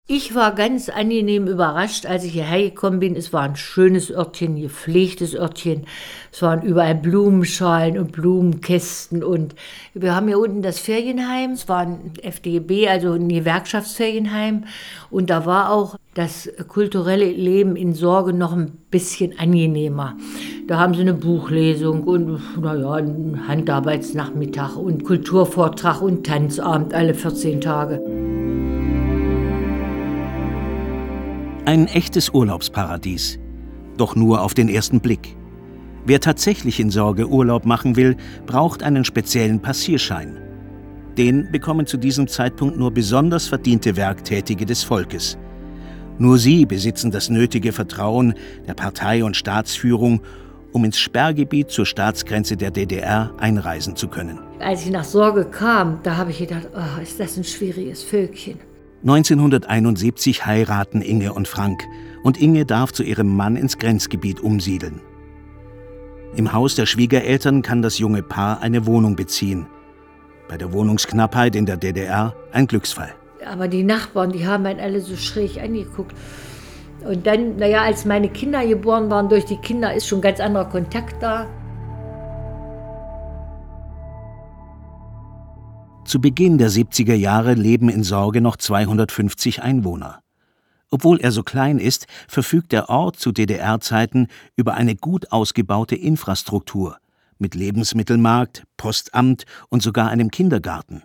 Ich 0.07 0.35
war 0.35 0.55
ganz 0.55 0.91
angenehm 0.91 1.47
überrascht, 1.47 2.05
als 2.05 2.25
ich 2.25 2.35
hierher 2.35 2.69
gekommen 2.69 3.01
bin. 3.01 3.17
Es 3.17 3.33
war 3.33 3.41
ein 3.41 3.57
schönes 3.57 4.11
Örtchen, 4.11 4.61
gepflegtes 4.61 5.35
Örtchen. 5.35 5.87
Es 6.31 6.43
waren 6.43 6.61
überall 6.61 6.95
Blumenschalen 6.95 7.97
und 7.97 8.13
Blumenkästen. 8.13 9.25
Und 9.25 9.55
wir 9.95 10.15
haben 10.15 10.29
hier 10.29 10.39
unten 10.39 10.61
das 10.61 10.79
Ferienheim. 10.79 11.53
Es 11.53 11.71
war 11.71 11.79
ein 11.79 12.13
FDGB, 12.21 12.87
also 12.87 13.13
ein 13.13 13.31
Gewerkschaftsferienheim. 13.31 14.65
Und 15.11 15.31
da 15.31 15.47
war 15.47 15.73
auch 15.73 15.97
das 16.13 16.51
kulturelle 16.69 17.31
Leben 17.31 17.75
in 17.75 17.95
Sorge 17.95 18.35
noch 18.35 18.53
ein 18.53 18.73
bisschen 18.91 19.39
angenehmer. 19.39 20.19
Da 20.69 20.79
haben 20.79 20.93
sie 20.93 21.01
eine 21.01 21.15
Buchlesung 21.15 22.05
und 22.05 22.43
naja, 22.61 22.93
einen 22.93 23.49
Handarbeitsnachmittag 23.49 24.77
und 24.77 25.03
Kulturvortrag 25.03 26.03
und 26.03 26.27
Tanzabend 26.27 26.93
alle 26.93 27.15
14 27.15 27.63
Tage. 27.63 28.03
Ein 31.67 31.87
echtes 31.87 32.29
Urlaubsparadies. 32.29 33.39
Doch 33.97 34.15
nur 34.17 34.43
auf 34.43 34.53
den 34.53 34.69
ersten 34.69 35.01
Blick. 35.01 35.35
Wer 36.05 36.21
tatsächlich 36.21 36.79
in 36.79 36.91
Sorge 36.91 37.27
Urlaub 37.27 37.65
machen 37.65 37.97
will, 37.97 38.19
braucht 38.45 38.83
einen 38.83 39.03
speziellen 39.03 39.63
Passierschein. 39.63 40.37
Den 41.17 41.51
bekommen 41.51 41.87
zu 41.87 41.97
diesem 41.97 42.29
Zeitpunkt 42.29 42.77
nur 42.77 42.91
besonders 42.91 43.49
verdiente 43.49 43.97
Werktätige 43.97 44.67
des 44.67 44.83
Volkes. 44.83 45.39
Nur 46.19 46.37
sie 46.37 46.67
besitzen 46.67 47.11
das 47.11 47.31
nötige 47.31 47.73
Vertrauen 47.73 48.35
der 48.69 48.75
Partei- 48.75 49.25
und 49.25 49.35
Staatsführung, 49.35 50.21
um 50.73 50.85
ins 50.85 50.99
Sperrgebiet 50.99 51.71
zur 51.71 51.87
Staatsgrenze 51.87 52.59
der 52.59 52.73
DDR 52.73 53.33
einreisen 53.39 53.97
zu 53.97 54.09
können. 54.09 54.39
Als 54.59 54.85
ich 54.85 54.91
nach 54.91 55.05
Sorge 55.05 55.47
kam, 55.47 56.01
da 56.03 56.19
habe 56.19 56.31
ich 56.31 56.41
gedacht, 56.41 56.69
oh, 56.77 57.01
ist 57.01 57.19
das 57.19 57.39
ein 57.39 57.45
schwieriges 57.45 58.03
Völkchen. 58.03 58.59
1971 59.07 60.47
heiraten 60.47 61.03
Inge 61.03 61.35
und 61.35 61.47
Frank 61.47 61.87
und 62.23 62.41
Inge 62.41 62.65
darf 62.65 62.91
zu 62.91 63.03
ihrem 63.03 63.29
Mann 63.37 63.55
ins 63.55 63.77
Grenzgebiet 63.77 64.41
umsiedeln. 64.41 65.03
Im 66.37 66.55
Haus 66.55 66.75
der 66.75 66.87
Schwiegereltern 66.87 67.61
kann 67.61 67.83
das 67.83 67.99
junge 67.99 68.23
Paar 68.23 68.63
eine 68.63 68.87
Wohnung 68.87 69.15
beziehen. 69.15 69.67
Bei 70.49 70.57
der 70.57 70.73
Wohnungsknappheit 70.73 71.55
in 71.55 71.67
der 71.67 71.77
DDR 71.77 72.35
ein 72.51 72.67
Glücksfall. 72.67 73.15
Aber 73.47 73.69
die 73.69 73.83
Nachbarn, 73.83 74.33
die 74.33 74.47
haben 74.47 74.65
einen 74.65 74.81
alle 74.81 75.03
so 75.03 75.17
schräg 75.17 75.59
angeguckt. 75.63 76.17
Und 77.07 77.27
dann, 77.27 77.57
naja, 77.59 77.83
als 77.83 78.07
meine 78.07 78.31
Kinder 78.31 78.67
geboren 78.67 79.11
waren, 79.11 79.29
durch 79.29 79.45
die 79.45 79.59
Kinder 79.59 79.93
ist 79.93 80.09
schon 80.09 80.23
ganz 80.23 80.41
anderer 80.41 80.65
Kontakt 80.65 81.23
da. 81.23 81.47
Zu 86.15 86.21
Beginn 86.21 86.59
der 86.59 86.71
70er 86.71 87.17
Jahre 87.17 87.55
leben 87.55 87.89
in 87.89 88.05
Sorge 88.05 88.41
noch 88.41 88.57
250 88.57 89.65
Einwohner. 89.65 90.21
Obwohl 90.93 91.19
er 91.19 91.33
so 91.33 91.43
klein 91.43 91.79
ist, 91.79 92.07
verfügt 92.29 92.71
der 92.71 92.89
Ort 92.89 93.17
zu 93.19 93.33
DDR-Zeiten 93.33 94.29
über 94.55 94.75
eine 94.75 94.95
gut 94.95 95.33
ausgebaute 95.33 95.97
Infrastruktur 95.97 96.99
mit 97.39 97.57
Lebensmittelmarkt, 97.57 98.63
Postamt 98.77 99.45
und 99.71 99.83
sogar 99.83 100.09
einem 100.09 100.31
Kindergarten. 100.31 101.03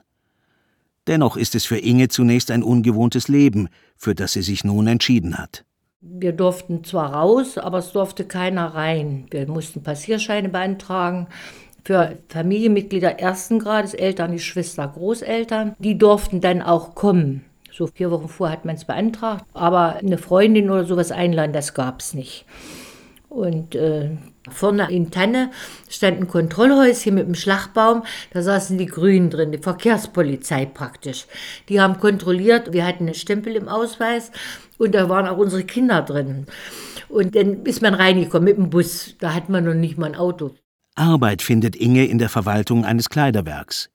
Dennoch 1.08 1.38
ist 1.38 1.56
es 1.56 1.66
für 1.66 1.80
Inge 1.80 2.10
zunächst 2.10 2.52
ein 2.52 2.62
ungewohntes 2.62 3.30
Leben, 3.30 3.70
für 3.98 4.14
das 4.14 4.34
sie 4.34 4.44
sich 4.44 4.64
nun 4.64 4.86
entschieden 4.86 5.40
hat. 5.40 5.66
Wir 6.02 6.34
durften 6.34 6.84
zwar 6.84 7.14
raus, 7.16 7.58
aber 7.58 7.80
es 7.80 7.94
durfte 7.94 8.26
keiner 8.26 8.76
rein. 8.76 9.26
Wir 9.32 9.48
mussten 9.48 9.82
Passierscheine 9.82 10.50
beantragen 10.50 11.26
für 11.84 12.18
Familienmitglieder 12.30 13.20
ersten 13.20 13.60
Grades, 13.60 13.94
Eltern, 13.94 14.34
Geschwister, 14.34 14.88
Großeltern. 14.88 15.76
Die 15.80 15.98
durften 15.98 16.42
dann 16.42 16.62
auch 16.62 16.96
kommen. 16.96 17.46
So 17.72 17.88
vier 17.88 18.12
Wochen 18.12 18.28
vorher 18.28 18.58
hat 18.58 18.66
man 18.66 18.76
es 18.76 18.86
beantragt. 18.86 19.46
Aber 19.54 19.96
eine 19.96 20.18
Freundin 20.18 20.70
oder 20.70 20.86
sowas 20.86 21.12
einladen, 21.12 21.54
das 21.54 21.74
gab 21.74 22.02
es 22.02 22.14
nicht. 22.14 22.46
Und 23.30 23.76
äh, 23.76 24.10
vorne 24.50 24.92
in 24.92 25.12
Tanne 25.12 25.52
stand 25.88 26.20
ein 26.20 26.28
Kontrollhäuschen 26.28 27.14
mit 27.14 27.26
einem 27.26 27.36
Schlagbaum. 27.36 28.04
Da 28.34 28.42
saßen 28.42 28.78
die 28.78 28.88
Grünen 28.88 29.30
drin, 29.30 29.52
die 29.52 29.60
Verkehrspolizei 29.60 30.66
praktisch. 30.66 31.28
Die 31.70 31.80
haben 31.80 32.00
kontrolliert, 32.00 32.74
wir 32.74 32.86
hatten 32.86 33.06
einen 33.06 33.14
Stempel 33.14 33.56
im 33.56 33.68
Ausweis 33.68 34.32
und 34.80 34.96
da 34.96 35.10
waren 35.10 35.28
auch 35.28 35.38
unsere 35.38 35.64
Kinder 35.64 36.02
drin. 36.02 36.48
Und 37.08 37.36
dann 37.36 37.66
ist 37.66 37.82
man 37.82 37.94
reingekommen 37.94 38.46
mit 38.46 38.58
dem 38.58 38.70
Bus. 38.70 39.16
Da 39.20 39.34
hat 39.34 39.50
man 39.50 39.66
noch 39.66 39.74
nicht 39.74 39.98
mal 39.98 40.08
ein 40.08 40.16
Auto. 40.16 40.52
Arbeit 41.00 41.42
findet 41.42 41.76
Inge 41.76 42.06
in 42.06 42.18
der 42.18 42.30
Verwaltung 42.30 42.86
eines 42.86 43.10
Kleiderwerks. 43.10 43.90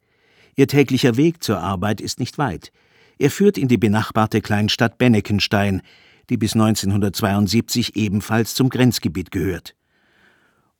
Ihr 0.56 0.66
täglicher 0.66 1.16
Weg 1.16 1.42
zur 1.42 1.58
Arbeit 1.58 2.00
ist 2.00 2.18
nicht 2.18 2.38
weit. 2.38 2.72
Er 3.18 3.30
führt 3.30 3.58
in 3.58 3.68
die 3.68 3.76
benachbarte 3.76 4.40
Kleinstadt 4.40 4.98
Benneckenstein, 4.98 5.82
die 6.30 6.36
bis 6.36 6.54
1972 6.54 7.96
ebenfalls 7.96 8.54
zum 8.54 8.70
Grenzgebiet 8.70 9.30
gehört. 9.30 9.74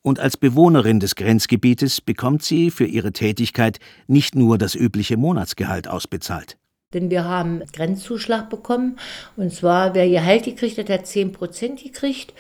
Und 0.03 0.21
als 0.21 0.37
Bewohnerin 0.37 1.01
des 1.01 1.15
Grenzgebietes 1.15 2.01
bekommt 2.01 2.43
sie 2.43 2.71
für 2.71 2.85
ihre 2.85 3.13
Tätigkeit 3.13 3.79
nicht 4.07 4.35
nur 4.35 4.59
das 4.59 4.75
übliche 4.75 5.17
Monatsgehalt 5.17 5.89
ausbezahlt. 5.89 6.57
Denn 6.93 7.11
wir 7.11 7.25
haben 7.25 7.63
Grenzzuschlag 7.73 8.51
bekommen. 8.51 8.99
Und 9.37 9.53
zwar, 9.53 9.95
wer 9.95 10.09
Gehalt 10.09 10.45
gekriegt 10.45 10.79
hat, 10.79 10.91
hat 10.91 11.07
10 11.07 11.33
Prozent 11.33 11.83
gekriegt. 11.83 12.35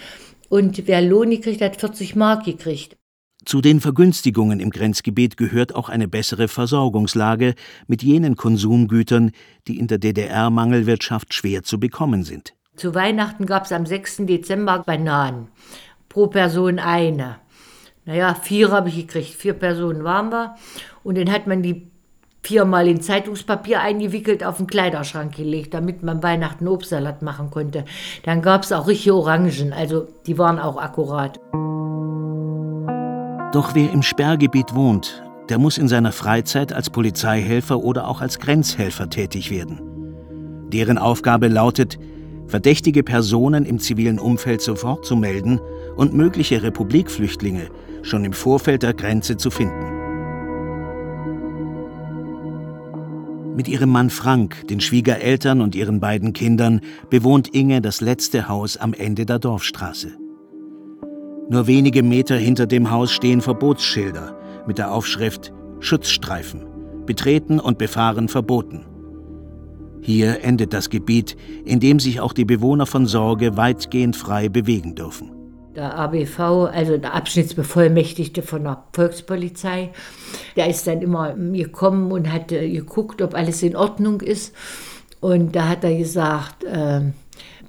Und 0.48 0.86
wer 0.86 1.02
Lohn 1.02 1.30
gekriegt 1.30 1.60
hat, 1.60 1.76
40 1.76 2.14
Mark 2.16 2.44
gekriegt. 2.44 2.96
Zu 3.44 3.60
den 3.60 3.80
Vergünstigungen 3.80 4.58
im 4.58 4.70
Grenzgebiet 4.70 5.36
gehört 5.36 5.74
auch 5.74 5.90
eine 5.90 6.08
bessere 6.08 6.48
Versorgungslage 6.48 7.54
mit 7.86 8.02
jenen 8.02 8.36
Konsumgütern, 8.36 9.32
die 9.68 9.78
in 9.78 9.86
der 9.86 9.98
DDR-Mangelwirtschaft 9.98 11.34
schwer 11.34 11.62
zu 11.62 11.78
bekommen 11.78 12.24
sind. 12.24 12.54
Zu 12.76 12.94
Weihnachten 12.94 13.44
gab 13.44 13.66
es 13.66 13.72
am 13.72 13.84
6. 13.84 14.26
Dezember 14.26 14.82
Bananen. 14.86 15.48
Pro 16.08 16.28
Person 16.28 16.78
eine. 16.78 17.36
Naja, 18.06 18.34
vier 18.34 18.70
habe 18.70 18.88
ich 18.88 18.96
gekriegt. 18.96 19.34
Vier 19.34 19.52
Personen 19.54 20.04
waren 20.04 20.30
wir. 20.30 20.54
Und 21.02 21.18
dann 21.18 21.30
hat 21.30 21.46
man 21.46 21.62
die 21.62 21.90
viermal 22.42 22.88
in 22.88 23.00
Zeitungspapier 23.00 23.80
eingewickelt 23.80 24.44
auf 24.44 24.56
den 24.56 24.66
Kleiderschrank 24.66 25.34
gelegt, 25.36 25.74
damit 25.74 26.02
man 26.02 26.22
Weihnachten 26.22 26.68
Obstsalat 26.68 27.22
machen 27.22 27.50
konnte. 27.50 27.84
Dann 28.22 28.42
gab 28.42 28.62
es 28.62 28.72
auch 28.72 28.86
richtige 28.86 29.14
Orangen, 29.14 29.72
also 29.72 30.08
die 30.26 30.38
waren 30.38 30.58
auch 30.58 30.76
akkurat. 30.76 31.38
Doch 33.54 33.76
wer 33.76 33.92
im 33.92 34.02
Sperrgebiet 34.02 34.74
wohnt, 34.74 35.22
der 35.48 35.58
muss 35.58 35.78
in 35.78 35.86
seiner 35.86 36.10
Freizeit 36.10 36.72
als 36.72 36.90
Polizeihelfer 36.90 37.84
oder 37.84 38.08
auch 38.08 38.20
als 38.20 38.40
Grenzhelfer 38.40 39.08
tätig 39.08 39.48
werden. 39.48 39.80
Deren 40.72 40.98
Aufgabe 40.98 41.46
lautet, 41.46 41.96
verdächtige 42.48 43.04
Personen 43.04 43.64
im 43.64 43.78
zivilen 43.78 44.18
Umfeld 44.18 44.60
sofort 44.60 45.06
zu 45.06 45.14
melden 45.14 45.60
und 45.94 46.14
mögliche 46.14 46.64
Republikflüchtlinge 46.64 47.68
schon 48.02 48.24
im 48.24 48.32
Vorfeld 48.32 48.82
der 48.82 48.92
Grenze 48.92 49.36
zu 49.36 49.52
finden. 49.52 49.92
Mit 53.54 53.68
ihrem 53.68 53.90
Mann 53.90 54.10
Frank, 54.10 54.66
den 54.66 54.80
Schwiegereltern 54.80 55.60
und 55.60 55.76
ihren 55.76 56.00
beiden 56.00 56.32
Kindern 56.32 56.80
bewohnt 57.08 57.54
Inge 57.54 57.80
das 57.80 58.00
letzte 58.00 58.48
Haus 58.48 58.76
am 58.76 58.94
Ende 58.94 59.26
der 59.26 59.38
Dorfstraße. 59.38 60.23
Nur 61.48 61.66
wenige 61.66 62.02
Meter 62.02 62.36
hinter 62.36 62.66
dem 62.66 62.90
Haus 62.90 63.12
stehen 63.12 63.42
Verbotsschilder 63.42 64.34
mit 64.66 64.78
der 64.78 64.92
Aufschrift 64.92 65.52
Schutzstreifen, 65.78 66.66
betreten 67.04 67.60
und 67.60 67.76
befahren 67.76 68.28
verboten. 68.28 68.86
Hier 70.00 70.42
endet 70.42 70.72
das 70.72 70.88
Gebiet, 70.88 71.36
in 71.64 71.80
dem 71.80 71.98
sich 71.98 72.20
auch 72.20 72.32
die 72.32 72.46
Bewohner 72.46 72.86
von 72.86 73.06
Sorge 73.06 73.56
weitgehend 73.58 74.16
frei 74.16 74.48
bewegen 74.48 74.94
dürfen. 74.94 75.30
Der 75.76 75.98
ABV, 75.98 76.38
also 76.72 76.96
der 76.96 77.14
Abschnittsbevollmächtigte 77.14 78.42
von 78.42 78.64
der 78.64 78.84
Volkspolizei, 78.92 79.90
der 80.56 80.68
ist 80.68 80.86
dann 80.86 81.02
immer 81.02 81.34
gekommen 81.34 82.12
und 82.12 82.32
hat 82.32 82.48
geguckt, 82.48 83.20
ob 83.20 83.34
alles 83.34 83.62
in 83.62 83.76
Ordnung 83.76 84.20
ist. 84.20 84.54
Und 85.20 85.56
da 85.56 85.68
hat 85.68 85.84
er 85.84 85.96
gesagt, 85.96 86.64
äh, 86.64 87.00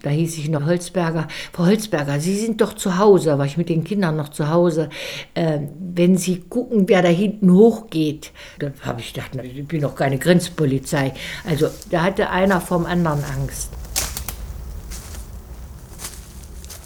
da 0.02 0.10
hieß 0.10 0.38
ich 0.38 0.50
noch 0.50 0.66
Holzberger. 0.66 1.28
Frau 1.52 1.66
Holzberger, 1.66 2.20
Sie 2.20 2.36
sind 2.38 2.62
doch 2.62 2.74
zu 2.74 2.98
Hause, 2.98 3.38
war 3.38 3.46
ich 3.46 3.58
mit 3.58 3.70
den 3.70 3.84
Kindern 3.84 4.16
noch 4.16 4.30
zu 4.30 4.50
Hause. 4.50 4.90
Äh, 5.34 5.60
wenn 5.80 6.18
Sie 6.18 6.42
gucken, 6.42 6.88
wer 6.88 7.02
da 7.02 7.10
hinten 7.10 7.52
hochgeht, 7.52 8.32
dann 8.60 8.74
habe 8.82 9.02
ich 9.02 9.14
gedacht, 9.14 9.32
ich 9.44 9.68
bin 9.68 9.82
doch 9.82 9.96
keine 9.96 10.18
Grenzpolizei. 10.18 11.14
Also 11.48 11.68
da 11.90 12.04
hatte 12.04 12.30
einer 12.30 12.62
vom 12.62 12.86
anderen 12.86 13.24
Angst. 13.24 13.70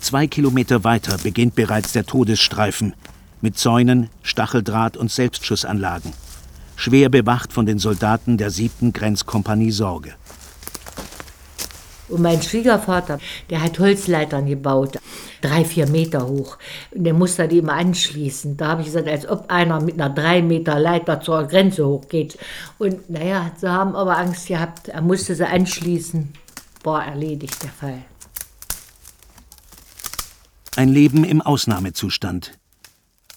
Zwei 0.01 0.27
Kilometer 0.27 0.83
weiter 0.83 1.17
beginnt 1.21 1.55
bereits 1.55 1.93
der 1.93 2.05
Todesstreifen 2.05 2.93
mit 3.41 3.57
Zäunen, 3.57 4.09
Stacheldraht 4.23 4.97
und 4.97 5.11
Selbstschussanlagen. 5.11 6.13
Schwer 6.75 7.09
bewacht 7.09 7.53
von 7.53 7.65
den 7.65 7.77
Soldaten 7.77 8.37
der 8.37 8.51
7. 8.51 8.93
Grenzkompanie 8.93 9.71
Sorge. 9.71 10.13
Und 12.09 12.21
mein 12.21 12.41
Schwiegervater, 12.41 13.19
der 13.49 13.61
hat 13.61 13.79
Holzleitern 13.79 14.47
gebaut, 14.47 14.97
drei, 15.41 15.63
vier 15.63 15.87
Meter 15.87 16.27
hoch. 16.27 16.57
Und 16.91 17.03
der 17.03 17.13
musste 17.13 17.47
die 17.47 17.59
immer 17.59 17.73
anschließen. 17.73 18.57
Da 18.57 18.69
habe 18.69 18.81
ich 18.81 18.87
gesagt, 18.87 19.07
als 19.07 19.27
ob 19.27 19.49
einer 19.49 19.79
mit 19.79 19.95
einer 19.95 20.13
drei 20.13 20.41
Meter 20.41 20.79
Leiter 20.79 21.21
zur 21.21 21.43
Grenze 21.45 21.85
hochgeht. 21.85 22.37
Und 22.79 23.09
naja, 23.09 23.51
sie 23.55 23.69
haben 23.69 23.95
aber 23.95 24.17
Angst 24.17 24.47
gehabt, 24.47 24.89
er 24.89 25.01
musste 25.01 25.35
sie 25.35 25.47
anschließen. 25.47 26.33
war 26.83 27.05
erledigt 27.05 27.61
der 27.63 27.71
Fall. 27.71 28.01
Ein 30.75 30.89
Leben 30.89 31.25
im 31.25 31.41
Ausnahmezustand, 31.41 32.53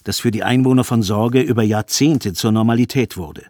das 0.04 0.20
für 0.20 0.30
die 0.30 0.44
Einwohner 0.44 0.84
von 0.84 1.02
Sorge 1.02 1.40
über 1.40 1.62
Jahrzehnte 1.62 2.34
zur 2.34 2.52
Normalität 2.52 3.16
wurde. 3.16 3.46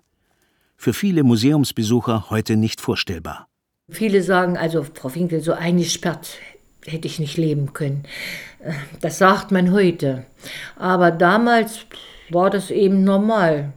Für 0.76 0.94
viele 0.94 1.22
Museumsbesucher 1.24 2.30
heute 2.30 2.56
nicht 2.56 2.80
vorstellbar. 2.80 3.51
Viele 3.90 4.22
sagen 4.22 4.56
also, 4.56 4.84
Frau 4.84 5.14
Winkel, 5.14 5.40
so 5.40 5.52
eingesperrt 5.52 6.38
hätte 6.84 7.06
ich 7.06 7.18
nicht 7.18 7.36
leben 7.36 7.72
können. 7.72 8.04
Äh, 8.60 8.72
das 9.00 9.18
sagt 9.18 9.52
man 9.52 9.72
heute. 9.72 10.24
Aber 10.76 11.10
damals 11.10 11.86
war 12.30 12.50
das 12.50 12.70
eben 12.70 13.04
normal. 13.04 13.72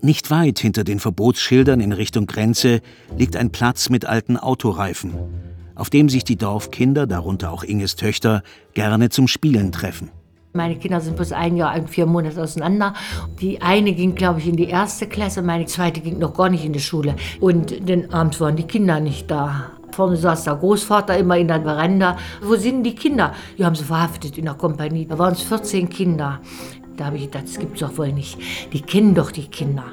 Nicht 0.00 0.30
weit 0.30 0.58
hinter 0.58 0.82
den 0.82 0.98
Verbotsschildern 0.98 1.80
in 1.80 1.92
Richtung 1.92 2.26
Grenze 2.26 2.80
liegt 3.16 3.36
ein 3.36 3.50
Platz 3.50 3.88
mit 3.88 4.04
alten 4.04 4.36
Autoreifen, 4.36 5.12
auf 5.76 5.90
dem 5.90 6.08
sich 6.08 6.24
die 6.24 6.36
Dorfkinder, 6.36 7.06
darunter 7.06 7.52
auch 7.52 7.62
Inges 7.62 7.94
Töchter, 7.94 8.42
gerne 8.74 9.10
zum 9.10 9.28
Spielen 9.28 9.70
treffen. 9.70 10.10
Meine 10.54 10.76
Kinder 10.76 11.00
sind 11.00 11.16
bloß 11.16 11.32
ein 11.32 11.56
Jahr 11.56 11.74
und 11.76 11.88
vier 11.88 12.04
Monate 12.04 12.42
auseinander. 12.42 12.92
Die 13.40 13.62
eine 13.62 13.94
ging, 13.94 14.14
glaube 14.14 14.38
ich, 14.38 14.46
in 14.46 14.56
die 14.56 14.68
erste 14.68 15.06
Klasse, 15.06 15.40
meine 15.40 15.64
zweite 15.64 16.00
ging 16.00 16.18
noch 16.18 16.34
gar 16.34 16.50
nicht 16.50 16.62
in 16.62 16.74
die 16.74 16.80
Schule. 16.80 17.16
Und 17.40 17.88
den 17.88 18.12
Abend 18.12 18.38
waren 18.38 18.56
die 18.56 18.64
Kinder 18.64 19.00
nicht 19.00 19.30
da. 19.30 19.70
Vorne 19.92 20.16
saß 20.16 20.44
der 20.44 20.56
Großvater 20.56 21.16
immer 21.16 21.38
in 21.38 21.48
der 21.48 21.62
Veranda. 21.62 22.18
Wo 22.42 22.54
sind 22.56 22.82
die 22.84 22.94
Kinder? 22.94 23.32
Die 23.56 23.64
haben 23.64 23.74
sie 23.74 23.84
verhaftet 23.84 24.36
in 24.36 24.44
der 24.44 24.52
Kompanie. 24.52 25.06
Da 25.06 25.18
waren 25.18 25.32
es 25.32 25.40
14 25.40 25.88
Kinder. 25.88 26.40
Da 26.98 27.06
habe 27.06 27.16
ich 27.16 27.30
gedacht, 27.30 27.44
das 27.44 27.58
gibt's 27.58 27.80
doch 27.80 27.96
wohl 27.96 28.12
nicht. 28.12 28.38
Die 28.74 28.82
kennen 28.82 29.14
doch 29.14 29.30
die 29.30 29.46
Kinder. 29.46 29.84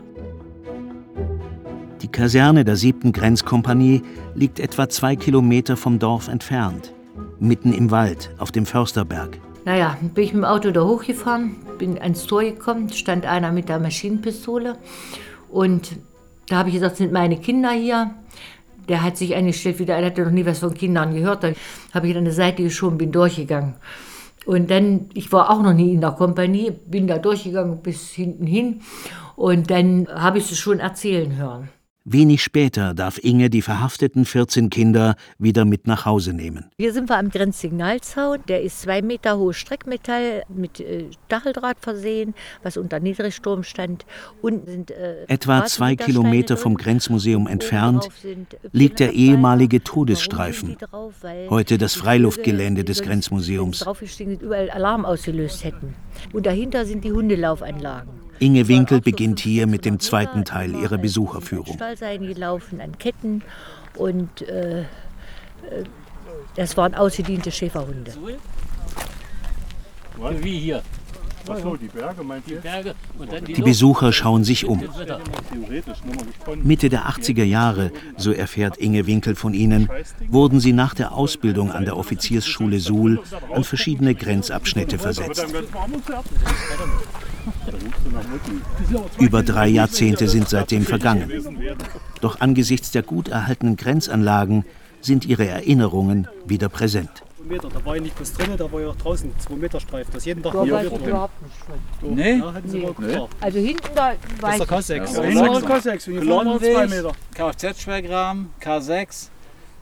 Die 2.02 2.10
Kaserne 2.10 2.66
der 2.66 2.76
siebten 2.76 3.14
Grenzkompanie 3.14 4.02
liegt 4.36 4.60
etwa 4.60 4.90
zwei 4.90 5.16
Kilometer 5.16 5.78
vom 5.78 6.00
Dorf 6.00 6.28
entfernt. 6.28 6.94
Mitten 7.40 7.72
im 7.72 7.92
Wald, 7.92 8.32
auf 8.38 8.52
dem 8.52 8.66
Försterberg. 8.66 9.40
Naja, 9.70 10.00
bin 10.02 10.24
ich 10.24 10.34
mit 10.34 10.42
dem 10.42 10.46
Auto 10.46 10.72
da 10.72 10.82
hochgefahren, 10.82 11.58
bin 11.78 12.02
ans 12.02 12.26
Tor 12.26 12.42
gekommen, 12.42 12.90
stand 12.90 13.28
einer 13.28 13.52
mit 13.52 13.70
der 13.70 13.78
Maschinenpistole. 13.78 14.74
Und 15.48 15.92
da 16.48 16.56
habe 16.56 16.70
ich 16.70 16.74
gesagt, 16.74 16.98
sind 16.98 17.12
meine 17.12 17.38
Kinder 17.38 17.70
hier. 17.70 18.16
Der 18.88 19.04
hat 19.04 19.16
sich 19.16 19.36
eingestellt, 19.36 19.78
wieder, 19.78 19.96
er 19.96 20.08
hatte 20.08 20.24
noch 20.24 20.32
nie 20.32 20.44
was 20.44 20.58
von 20.58 20.74
Kindern 20.74 21.14
gehört. 21.14 21.44
Dann 21.44 21.54
habe 21.94 22.08
ich 22.08 22.18
an 22.18 22.24
der 22.24 22.34
Seite 22.34 22.64
geschoben, 22.64 22.98
bin 22.98 23.12
durchgegangen. 23.12 23.76
Und 24.48 24.72
dann, 24.72 25.12
ich 25.14 25.32
war 25.32 25.52
auch 25.52 25.62
noch 25.62 25.74
nie 25.74 25.94
in 25.94 26.02
der 26.02 26.14
Kompanie, 26.14 26.72
bin 26.72 27.06
da 27.06 27.20
durchgegangen 27.20 27.84
bis 27.84 28.10
hinten 28.10 28.48
hin. 28.48 28.82
Und 29.36 29.70
dann 29.70 30.08
habe 30.12 30.40
ich 30.40 30.52
es 30.52 30.58
schon 30.58 30.80
erzählen 30.80 31.36
hören. 31.36 31.70
Wenig 32.12 32.42
später 32.42 32.96
darf 32.96 33.20
Inge 33.24 33.52
die 33.52 33.62
verhafteten 33.62 34.26
14 34.26 34.72
Kinder 34.72 35.16
wieder 35.38 35.64
mit 35.64 35.86
nach 35.86 36.08
Hause 36.08 36.34
nehmen. 36.34 36.66
Hier 36.80 36.92
sind 36.92 37.08
wir 37.08 37.18
am 37.18 37.30
Grenzsignalzaun. 37.30 38.40
Der 38.48 38.64
ist 38.64 38.82
zwei 38.82 39.04
Meter 39.04 39.38
hohes 39.38 39.58
Streckmetall 39.58 40.42
mit 40.50 40.80
äh, 40.80 41.06
Stacheldraht 41.28 41.78
versehen, 41.80 42.34
was 42.64 42.78
unter 42.78 43.00
Niedrigsturm 43.00 43.62
stand. 43.62 44.08
Unten 44.42 44.66
sind 44.66 44.90
äh, 44.90 45.26
etwa 45.28 45.66
zwei 45.66 45.96
Kilometer 45.96 46.58
vom 46.58 46.78
Grenzmuseum 46.78 47.46
entfernt 47.46 48.10
liegt 48.72 49.00
der 49.00 49.14
ehemalige 49.14 49.84
Todesstreifen, 49.84 50.78
heute 51.52 51.78
das 51.78 51.94
Freiluftgelände 51.94 52.84
des 52.84 53.04
Grenzmuseums. 53.04 53.82
Draufgestiegen 53.82 54.40
überall 54.40 54.72
Alarm 54.72 55.06
ausgelöst 55.06 55.64
hätten. 55.64 55.94
Und 56.34 56.48
dahinter 56.48 56.88
sind 56.88 57.04
die 57.04 57.12
Hundelaufanlagen. 57.12 58.29
Inge 58.40 58.68
Winkel 58.68 59.02
beginnt 59.02 59.40
hier 59.40 59.68
mit 59.68 59.86
dem 59.86 60.00
zweiten 60.00 60.46
Teil 60.46 60.74
ihrer 60.76 60.98
Besucherführung. 60.98 61.76
Stallseien 61.76 62.26
gelaufen 62.26 62.82
an 62.82 62.98
Ketten 62.98 63.42
und 63.96 64.42
äh, 64.44 64.82
äh, 64.82 64.86
das 66.56 66.78
waren 66.78 66.96
ausgediente 66.96 67.52
Schäferhunde. 67.52 68.14
Wie 70.42 70.60
hier. 70.60 70.82
Die? 73.48 73.54
Die 73.54 73.62
Besucher 73.62 74.12
schauen 74.14 74.44
sich 74.44 74.66
um. 74.66 74.84
Mitte 76.62 76.90
der 76.90 77.08
80er 77.08 77.44
Jahre, 77.44 77.92
so 78.18 78.32
erfährt 78.32 78.78
Inge 78.78 79.08
Winkel 79.08 79.36
von 79.36 79.54
ihnen, 79.54 79.90
wurden 80.28 80.60
sie 80.60 80.74
nach 80.74 80.94
der 80.94 81.14
Ausbildung 81.14 81.72
an 81.72 81.86
der 81.86 81.98
Offiziersschule 81.98 82.80
Suhl 82.80 83.22
an 83.54 83.64
verschiedene 83.64 84.14
Grenzabschnitte 84.14 85.00
versetzt. 85.00 85.46
Über 89.20 89.44
drei 89.44 89.68
Jahrzehnte 89.68 90.28
sind 90.28 90.50
seitdem 90.50 90.84
vergangen. 90.84 91.32
Doch 92.22 92.40
angesichts 92.42 92.92
der 92.92 93.04
gut 93.04 93.28
erhaltenen 93.28 93.76
Grenzanlagen 93.76 94.66
sind 95.02 95.26
ihre 95.26 95.48
Erinnerungen 95.48 96.28
wieder 96.46 96.70
präsent. 96.70 97.24
Meter. 97.50 97.70
Da 97.70 97.84
war 97.84 97.96
ja 97.96 98.02
nicht 98.02 98.16
bloß 98.16 98.34
drin, 98.34 98.52
da 98.56 98.72
war 98.72 98.80
ja 98.80 98.94
draußen 98.94 99.32
2 99.40 99.56
Meter 99.56 99.80
Streifen. 99.80 100.14
Das 100.14 100.26
jeden 100.26 100.44
Tag 100.44 100.54
da 100.54 100.64
hier 100.64 100.80
wieder 100.80 101.08
überhaupt 101.08 101.34
nicht 101.42 102.16
Nee? 102.16 102.38
Ja, 102.38 102.54
nee. 102.64 102.88
nee. 103.00 103.28
Also 103.42 103.60
hinten 103.60 103.90
da 103.96 104.14
war 104.40 104.58
Das 104.58 104.82
ist 104.82 104.90
der 104.90 105.04
K6. 105.04 105.16
Ja, 105.16 105.30
ja. 105.30 105.58
K6. 105.58 106.08
Und 106.08 106.14
hier 106.14 106.24
vorne 106.24 106.60
2 106.60 106.88
Meter. 106.88 107.12
Kfz-Schwergraben, 107.36 108.50
K6 108.62 109.30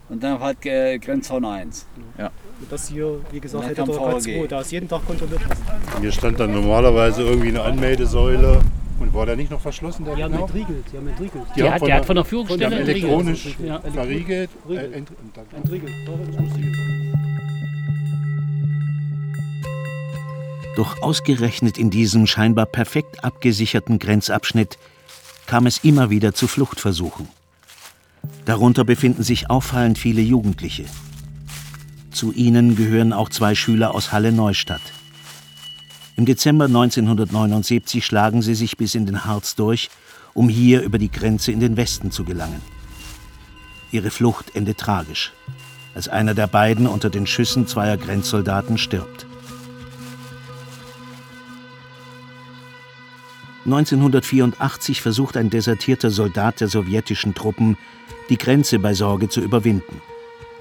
und 0.08 0.22
dann 0.22 0.40
halt 0.40 0.64
äh, 0.64 0.98
Grenzzaun 0.98 1.44
1. 1.44 1.86
Ja. 2.16 2.30
Und 2.60 2.72
das 2.72 2.88
hier, 2.88 3.20
wie 3.30 3.40
gesagt, 3.40 3.64
hätte 3.64 3.84
der 3.84 3.86
K2. 3.86 4.46
Da 4.46 4.60
ist 4.60 4.72
jeden 4.72 4.88
Tag 4.88 5.06
kontrolliert 5.06 5.46
worden. 5.48 6.00
Hier 6.00 6.12
stand 6.12 6.40
dann 6.40 6.52
normalerweise 6.52 7.22
irgendwie 7.22 7.48
eine 7.48 7.62
Anmeldesäule. 7.62 8.60
Und 9.00 9.14
war 9.14 9.26
der 9.26 9.36
nicht 9.36 9.50
noch 9.50 9.60
verschlossen? 9.60 10.04
Der 10.04 10.16
die 10.16 10.24
haben 10.24 10.34
entriegelt. 10.34 10.84
Die 10.92 10.96
haben 10.96 11.06
entriegelt. 11.06 11.44
Die, 11.54 11.62
die 11.62 11.70
hat, 11.70 11.82
der 11.82 11.96
hat 11.96 12.04
von 12.04 12.16
der 12.16 12.24
Führungsstelle 12.24 12.80
elektronisch 12.80 13.56
verriegelt. 13.94 14.50
Entriegelt. 14.66 15.14
Entriegelt. 15.54 15.92
Doch 20.74 21.00
ausgerechnet 21.00 21.78
in 21.78 21.90
diesem 21.90 22.26
scheinbar 22.26 22.66
perfekt 22.66 23.22
abgesicherten 23.22 24.00
Grenzabschnitt 24.00 24.78
kam 25.46 25.66
es 25.66 25.84
immer 25.84 26.10
wieder 26.10 26.34
zu 26.34 26.48
Fluchtversuchen. 26.48 27.28
Darunter 28.44 28.84
befinden 28.84 29.22
sich 29.22 29.50
auffallend 29.50 29.98
viele 29.98 30.20
Jugendliche. 30.20 30.84
Zu 32.10 32.32
ihnen 32.32 32.74
gehören 32.74 33.12
auch 33.12 33.28
zwei 33.28 33.54
Schüler 33.54 33.94
aus 33.94 34.10
Halle 34.10 34.32
Neustadt. 34.32 34.80
Im 36.16 36.24
Dezember 36.24 36.64
1979 36.64 38.04
schlagen 38.04 38.42
sie 38.42 38.56
sich 38.56 38.76
bis 38.76 38.96
in 38.96 39.06
den 39.06 39.24
Harz 39.24 39.54
durch, 39.54 39.88
um 40.34 40.48
hier 40.48 40.82
über 40.82 40.98
die 40.98 41.12
Grenze 41.12 41.52
in 41.52 41.60
den 41.60 41.76
Westen 41.76 42.10
zu 42.10 42.24
gelangen. 42.24 42.60
Ihre 43.92 44.10
Flucht 44.10 44.56
endet 44.56 44.78
tragisch, 44.78 45.32
als 45.94 46.08
einer 46.08 46.34
der 46.34 46.48
beiden 46.48 46.88
unter 46.88 47.08
den 47.08 47.26
Schüssen 47.28 47.68
zweier 47.68 47.96
Grenzsoldaten 47.96 48.78
stirbt. 48.78 49.27
1984 53.72 55.02
versucht 55.02 55.36
ein 55.36 55.50
desertierter 55.50 56.10
Soldat 56.10 56.60
der 56.60 56.68
sowjetischen 56.68 57.34
Truppen, 57.34 57.76
die 58.30 58.38
Grenze 58.38 58.78
bei 58.78 58.94
Sorge 58.94 59.28
zu 59.28 59.40
überwinden. 59.40 60.00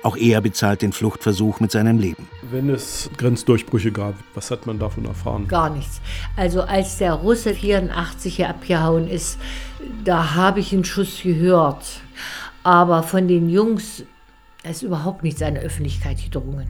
Auch 0.04 0.16
er 0.16 0.42
bezahlt 0.42 0.82
den 0.82 0.94
Fluchtversuch 0.94 1.60
mit 1.60 1.72
seinem 1.72 2.00
Leben. 2.00 2.28
Wenn 2.52 2.70
es 2.70 3.10
Grenzdurchbrüche 3.18 3.92
gab, 3.92 4.14
was 4.36 4.52
hat 4.52 4.66
man 4.68 4.80
davon 4.80 5.06
erfahren? 5.06 5.48
Gar 5.48 5.72
nichts. 5.72 6.02
Also 6.36 6.62
als 6.62 6.98
der 6.98 7.14
Russe 7.14 7.54
84 7.54 8.36
hier 8.36 8.50
abgehauen 8.50 9.08
ist, 9.08 9.40
da 10.04 10.36
habe 10.36 10.60
ich 10.60 10.72
einen 10.74 10.86
Schuss 10.86 11.22
gehört. 11.24 12.02
Aber 12.64 13.04
von 13.04 13.28
den 13.28 13.50
Jungs 13.50 14.04
ist 14.64 14.84
überhaupt 14.84 15.24
nichts 15.24 15.42
an 15.42 15.56
der 15.56 15.64
Öffentlichkeit 15.64 16.24
gedrungen. 16.24 16.68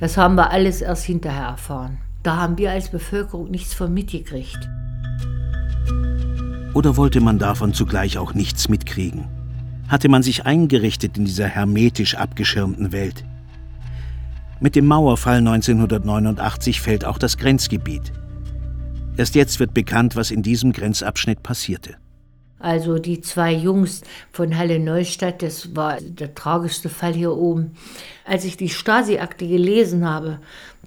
Das 0.00 0.16
haben 0.16 0.34
wir 0.34 0.50
alles 0.50 0.80
erst 0.80 1.04
hinterher 1.04 1.48
erfahren. 1.48 1.98
Da 2.22 2.36
haben 2.36 2.58
wir 2.58 2.72
als 2.72 2.90
Bevölkerung 2.90 3.50
nichts 3.50 3.74
von 3.74 3.92
mitgekriegt. 3.92 4.68
Oder 6.74 6.96
wollte 6.96 7.20
man 7.20 7.38
davon 7.38 7.74
zugleich 7.74 8.18
auch 8.18 8.34
nichts 8.34 8.68
mitkriegen? 8.68 9.26
Hatte 9.88 10.08
man 10.08 10.22
sich 10.22 10.46
eingerichtet 10.46 11.18
in 11.18 11.24
dieser 11.24 11.46
hermetisch 11.46 12.14
abgeschirmten 12.14 12.92
Welt? 12.92 13.24
Mit 14.60 14.76
dem 14.76 14.86
Mauerfall 14.86 15.38
1989 15.38 16.80
fällt 16.80 17.04
auch 17.04 17.18
das 17.18 17.38
Grenzgebiet. 17.38 18.12
Erst 19.16 19.34
jetzt 19.34 19.58
wird 19.58 19.74
bekannt, 19.74 20.16
was 20.16 20.30
in 20.30 20.42
diesem 20.42 20.72
Grenzabschnitt 20.72 21.42
passierte. 21.42 21.96
Also 22.60 22.98
die 22.98 23.22
zwei 23.22 23.52
Jungs 23.52 24.02
von 24.30 24.56
Halle 24.56 24.78
Neustadt, 24.78 25.42
das 25.42 25.74
war 25.74 25.98
der 26.00 26.34
tragischste 26.34 26.90
Fall 26.90 27.14
hier 27.14 27.32
oben. 27.32 27.72
Als 28.26 28.44
ich 28.44 28.58
die 28.58 28.68
Stasi-Akte 28.68 29.48
gelesen 29.48 30.06
habe, 30.06 30.40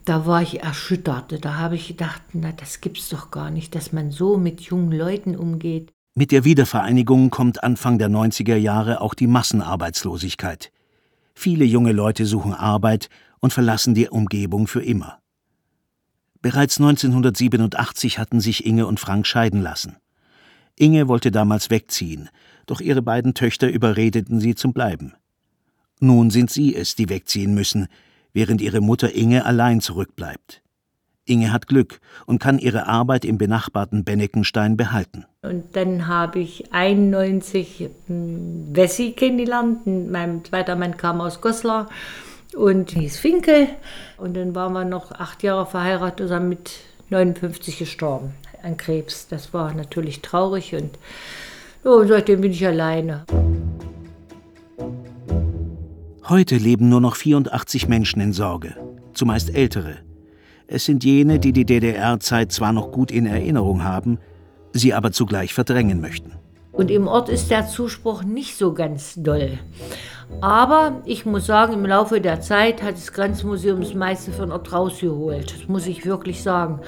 da 0.06 0.26
war 0.26 0.42
ich 0.42 0.62
erschüttert. 0.62 1.44
Da 1.44 1.56
habe 1.56 1.76
ich 1.76 1.88
gedacht, 1.88 2.22
na, 2.34 2.52
das 2.52 2.82
gibt's 2.82 3.10
doch 3.10 3.32
gar 3.32 3.52
nicht, 3.52 3.76
dass 3.76 3.92
man 3.92 4.12
so 4.12 4.38
mit 4.38 4.62
jungen 4.62 4.92
Leuten 4.92 5.36
umgeht. 5.36 5.92
Mit 6.16 6.32
der 6.32 6.44
Wiedervereinigung 6.44 7.30
kommt 7.30 7.64
Anfang 7.64 7.98
der 7.98 8.10
90er 8.10 8.56
Jahre 8.56 9.02
auch 9.02 9.14
die 9.14 9.28
Massenarbeitslosigkeit. 9.28 10.72
Viele 11.34 11.66
junge 11.66 11.92
Leute 11.92 12.26
suchen 12.26 12.54
Arbeit 12.54 13.10
und 13.40 13.52
verlassen 13.52 13.96
die 13.96 14.10
Umgebung 14.10 14.68
für 14.68 14.84
immer. 14.84 15.20
Bereits 16.42 16.78
1987 16.78 18.20
hatten 18.20 18.42
sich 18.42 18.66
Inge 18.66 18.86
und 18.86 19.00
Frank 19.00 19.26
scheiden 19.26 19.62
lassen. 19.62 19.96
Inge 20.76 21.08
wollte 21.08 21.32
damals 21.32 21.70
wegziehen, 21.70 22.30
doch 22.66 22.82
ihre 22.82 23.02
beiden 23.02 23.34
Töchter 23.34 23.70
überredeten 23.70 24.40
sie 24.40 24.54
zum 24.54 24.74
Bleiben. 24.74 25.14
Nun 26.00 26.30
sind 26.30 26.52
sie 26.52 26.76
es, 26.76 26.96
die 26.96 27.10
wegziehen 27.10 27.54
müssen, 27.54 27.88
während 28.34 28.62
ihre 28.62 28.82
Mutter 28.82 29.16
Inge 29.16 29.46
allein 29.46 29.82
zurückbleibt. 29.82 30.62
Inge 31.26 31.54
hat 31.54 31.68
Glück 31.68 32.02
und 32.26 32.40
kann 32.40 32.60
ihre 32.60 32.88
Arbeit 32.88 33.24
im 33.24 33.38
benachbarten 33.38 34.04
Benneckenstein 34.04 34.76
behalten. 34.76 35.26
Und 35.42 35.76
dann 35.76 36.08
habe 36.08 36.40
ich 36.40 36.74
91 36.74 37.90
hm, 38.08 38.76
Wessi 38.76 39.12
kennengelernt. 39.12 39.88
Mein 39.88 40.44
zweiter 40.44 40.76
Mann 40.76 40.98
kam 40.98 41.22
aus 41.22 41.40
Goslar 41.40 41.90
und 42.56 42.92
hieß 42.92 43.18
Finkel. 43.18 43.68
Und 44.18 44.36
dann 44.36 44.54
waren 44.54 44.74
wir 44.74 44.86
noch 44.86 45.12
acht 45.12 45.44
Jahre 45.44 45.66
verheiratet, 45.66 46.28
zusammen 46.28 46.50
mit 46.50 46.72
59 47.10 47.80
gestorben 47.80 48.34
an 48.62 48.78
Krebs. 48.78 49.28
Das 49.28 49.54
war 49.54 49.74
natürlich 49.74 50.22
traurig 50.22 50.74
und 50.74 50.98
oh, 51.84 52.04
seitdem 52.06 52.42
bin 52.42 52.52
ich 52.52 52.66
alleine. 52.66 53.26
Heute 56.30 56.56
leben 56.56 56.88
nur 56.88 57.02
noch 57.02 57.18
84 57.18 57.90
Menschen 57.90 58.22
in 58.22 58.32
Sorge, 58.32 58.76
zumeist 59.14 59.54
ältere. 59.54 59.96
Es 60.68 60.86
sind 60.86 61.04
jene, 61.04 61.38
die 61.38 61.52
die 61.52 61.66
DDR-Zeit 61.66 62.54
zwar 62.54 62.72
noch 62.72 62.94
gut 62.94 63.12
in 63.12 63.26
Erinnerung 63.26 63.84
haben, 63.84 64.20
sie 64.72 64.94
aber 64.94 65.12
zugleich 65.12 65.54
verdrängen 65.54 66.00
möchten. 66.00 66.32
Und 66.72 66.90
im 66.92 67.08
Ort 67.08 67.28
ist 67.28 67.52
der 67.52 67.68
Zuspruch 67.68 68.24
nicht 68.24 68.58
so 68.58 68.74
ganz 68.74 69.16
doll. 69.18 69.60
Aber 70.40 71.02
ich 71.04 71.26
muss 71.26 71.46
sagen, 71.46 71.74
im 71.74 71.86
Laufe 71.86 72.22
der 72.22 72.40
Zeit 72.40 72.82
hat 72.82 72.96
das 72.96 73.12
Grenzmuseum 73.12 73.82
das 73.82 73.94
meiste 73.94 74.32
von 74.32 74.54
Ort 74.54 74.72
rausgeholt. 74.72 75.54
Das 75.54 75.68
muss 75.68 75.88
ich 75.88 76.06
wirklich 76.06 76.42
sagen. 76.42 76.80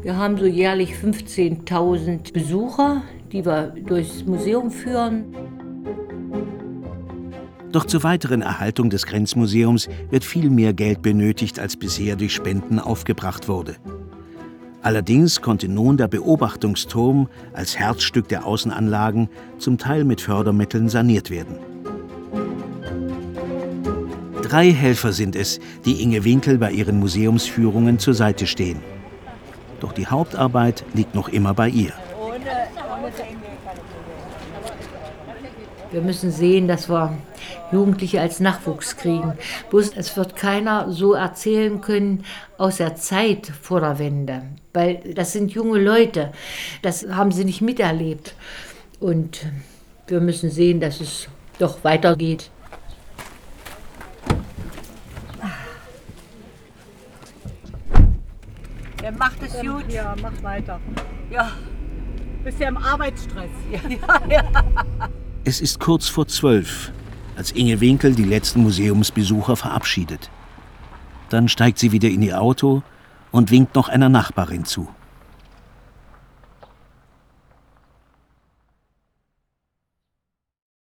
Wir 0.00 0.16
haben 0.16 0.38
so 0.38 0.46
jährlich 0.46 0.94
15.000 0.94 2.32
Besucher, 2.32 3.02
die 3.30 3.44
wir 3.44 3.74
durchs 3.86 4.24
Museum 4.24 4.70
führen. 4.70 5.34
Doch 7.72 7.84
zur 7.84 8.02
weiteren 8.02 8.42
Erhaltung 8.42 8.90
des 8.90 9.06
Grenzmuseums 9.06 9.88
wird 10.10 10.24
viel 10.24 10.50
mehr 10.50 10.72
Geld 10.72 11.02
benötigt, 11.02 11.60
als 11.60 11.76
bisher 11.76 12.16
durch 12.16 12.34
Spenden 12.34 12.80
aufgebracht 12.80 13.48
wurde. 13.48 13.76
Allerdings 14.82 15.40
konnte 15.40 15.68
nun 15.68 15.96
der 15.96 16.08
Beobachtungsturm 16.08 17.28
als 17.52 17.78
Herzstück 17.78 18.28
der 18.28 18.46
Außenanlagen 18.46 19.28
zum 19.58 19.78
Teil 19.78 20.04
mit 20.04 20.20
Fördermitteln 20.20 20.88
saniert 20.88 21.30
werden. 21.30 21.58
Drei 24.42 24.72
Helfer 24.72 25.12
sind 25.12 25.36
es, 25.36 25.60
die 25.84 26.02
Inge 26.02 26.24
Winkel 26.24 26.58
bei 26.58 26.72
ihren 26.72 26.98
Museumsführungen 26.98 28.00
zur 28.00 28.14
Seite 28.14 28.48
stehen. 28.48 28.80
Doch 29.78 29.92
die 29.92 30.08
Hauptarbeit 30.08 30.84
liegt 30.92 31.14
noch 31.14 31.28
immer 31.28 31.54
bei 31.54 31.68
ihr. 31.68 31.92
Wir 35.92 36.02
müssen 36.02 36.30
sehen, 36.30 36.68
dass 36.68 36.88
wir 36.88 37.18
Jugendliche 37.72 38.20
als 38.20 38.38
Nachwuchs 38.38 38.96
kriegen. 38.96 39.32
Bloß 39.70 39.96
es 39.96 40.16
wird 40.16 40.36
keiner 40.36 40.92
so 40.92 41.14
erzählen 41.14 41.80
können 41.80 42.24
aus 42.58 42.76
der 42.76 42.94
Zeit 42.94 43.48
vor 43.60 43.80
der 43.80 43.98
Wende, 43.98 44.42
weil 44.72 45.14
das 45.14 45.32
sind 45.32 45.50
junge 45.50 45.80
Leute, 45.80 46.32
das 46.82 47.06
haben 47.10 47.32
sie 47.32 47.44
nicht 47.44 47.60
miterlebt. 47.60 48.34
Und 49.00 49.46
wir 50.06 50.20
müssen 50.20 50.50
sehen, 50.50 50.78
dass 50.78 51.00
es 51.00 51.28
doch 51.58 51.82
weitergeht. 51.82 52.50
Der 59.02 59.12
macht 59.12 59.42
es 59.42 59.54
gut. 59.60 59.90
Ja, 59.90 60.14
mach 60.22 60.42
weiter. 60.42 60.78
Ja. 61.30 61.50
Bist 62.44 62.60
ja 62.60 62.68
im 62.68 62.76
Arbeitsstress. 62.76 63.50
Ja, 63.72 63.80
ja, 63.88 64.20
ja. 64.30 65.08
Es 65.42 65.62
ist 65.62 65.80
kurz 65.80 66.06
vor 66.06 66.28
zwölf, 66.28 66.92
als 67.34 67.52
Inge 67.52 67.80
Winkel 67.80 68.14
die 68.14 68.24
letzten 68.24 68.62
Museumsbesucher 68.62 69.56
verabschiedet. 69.56 70.28
Dann 71.30 71.48
steigt 71.48 71.78
sie 71.78 71.92
wieder 71.92 72.10
in 72.10 72.20
ihr 72.20 72.42
Auto 72.42 72.82
und 73.30 73.50
winkt 73.50 73.74
noch 73.74 73.88
einer 73.88 74.10
Nachbarin 74.10 74.66
zu. 74.66 74.88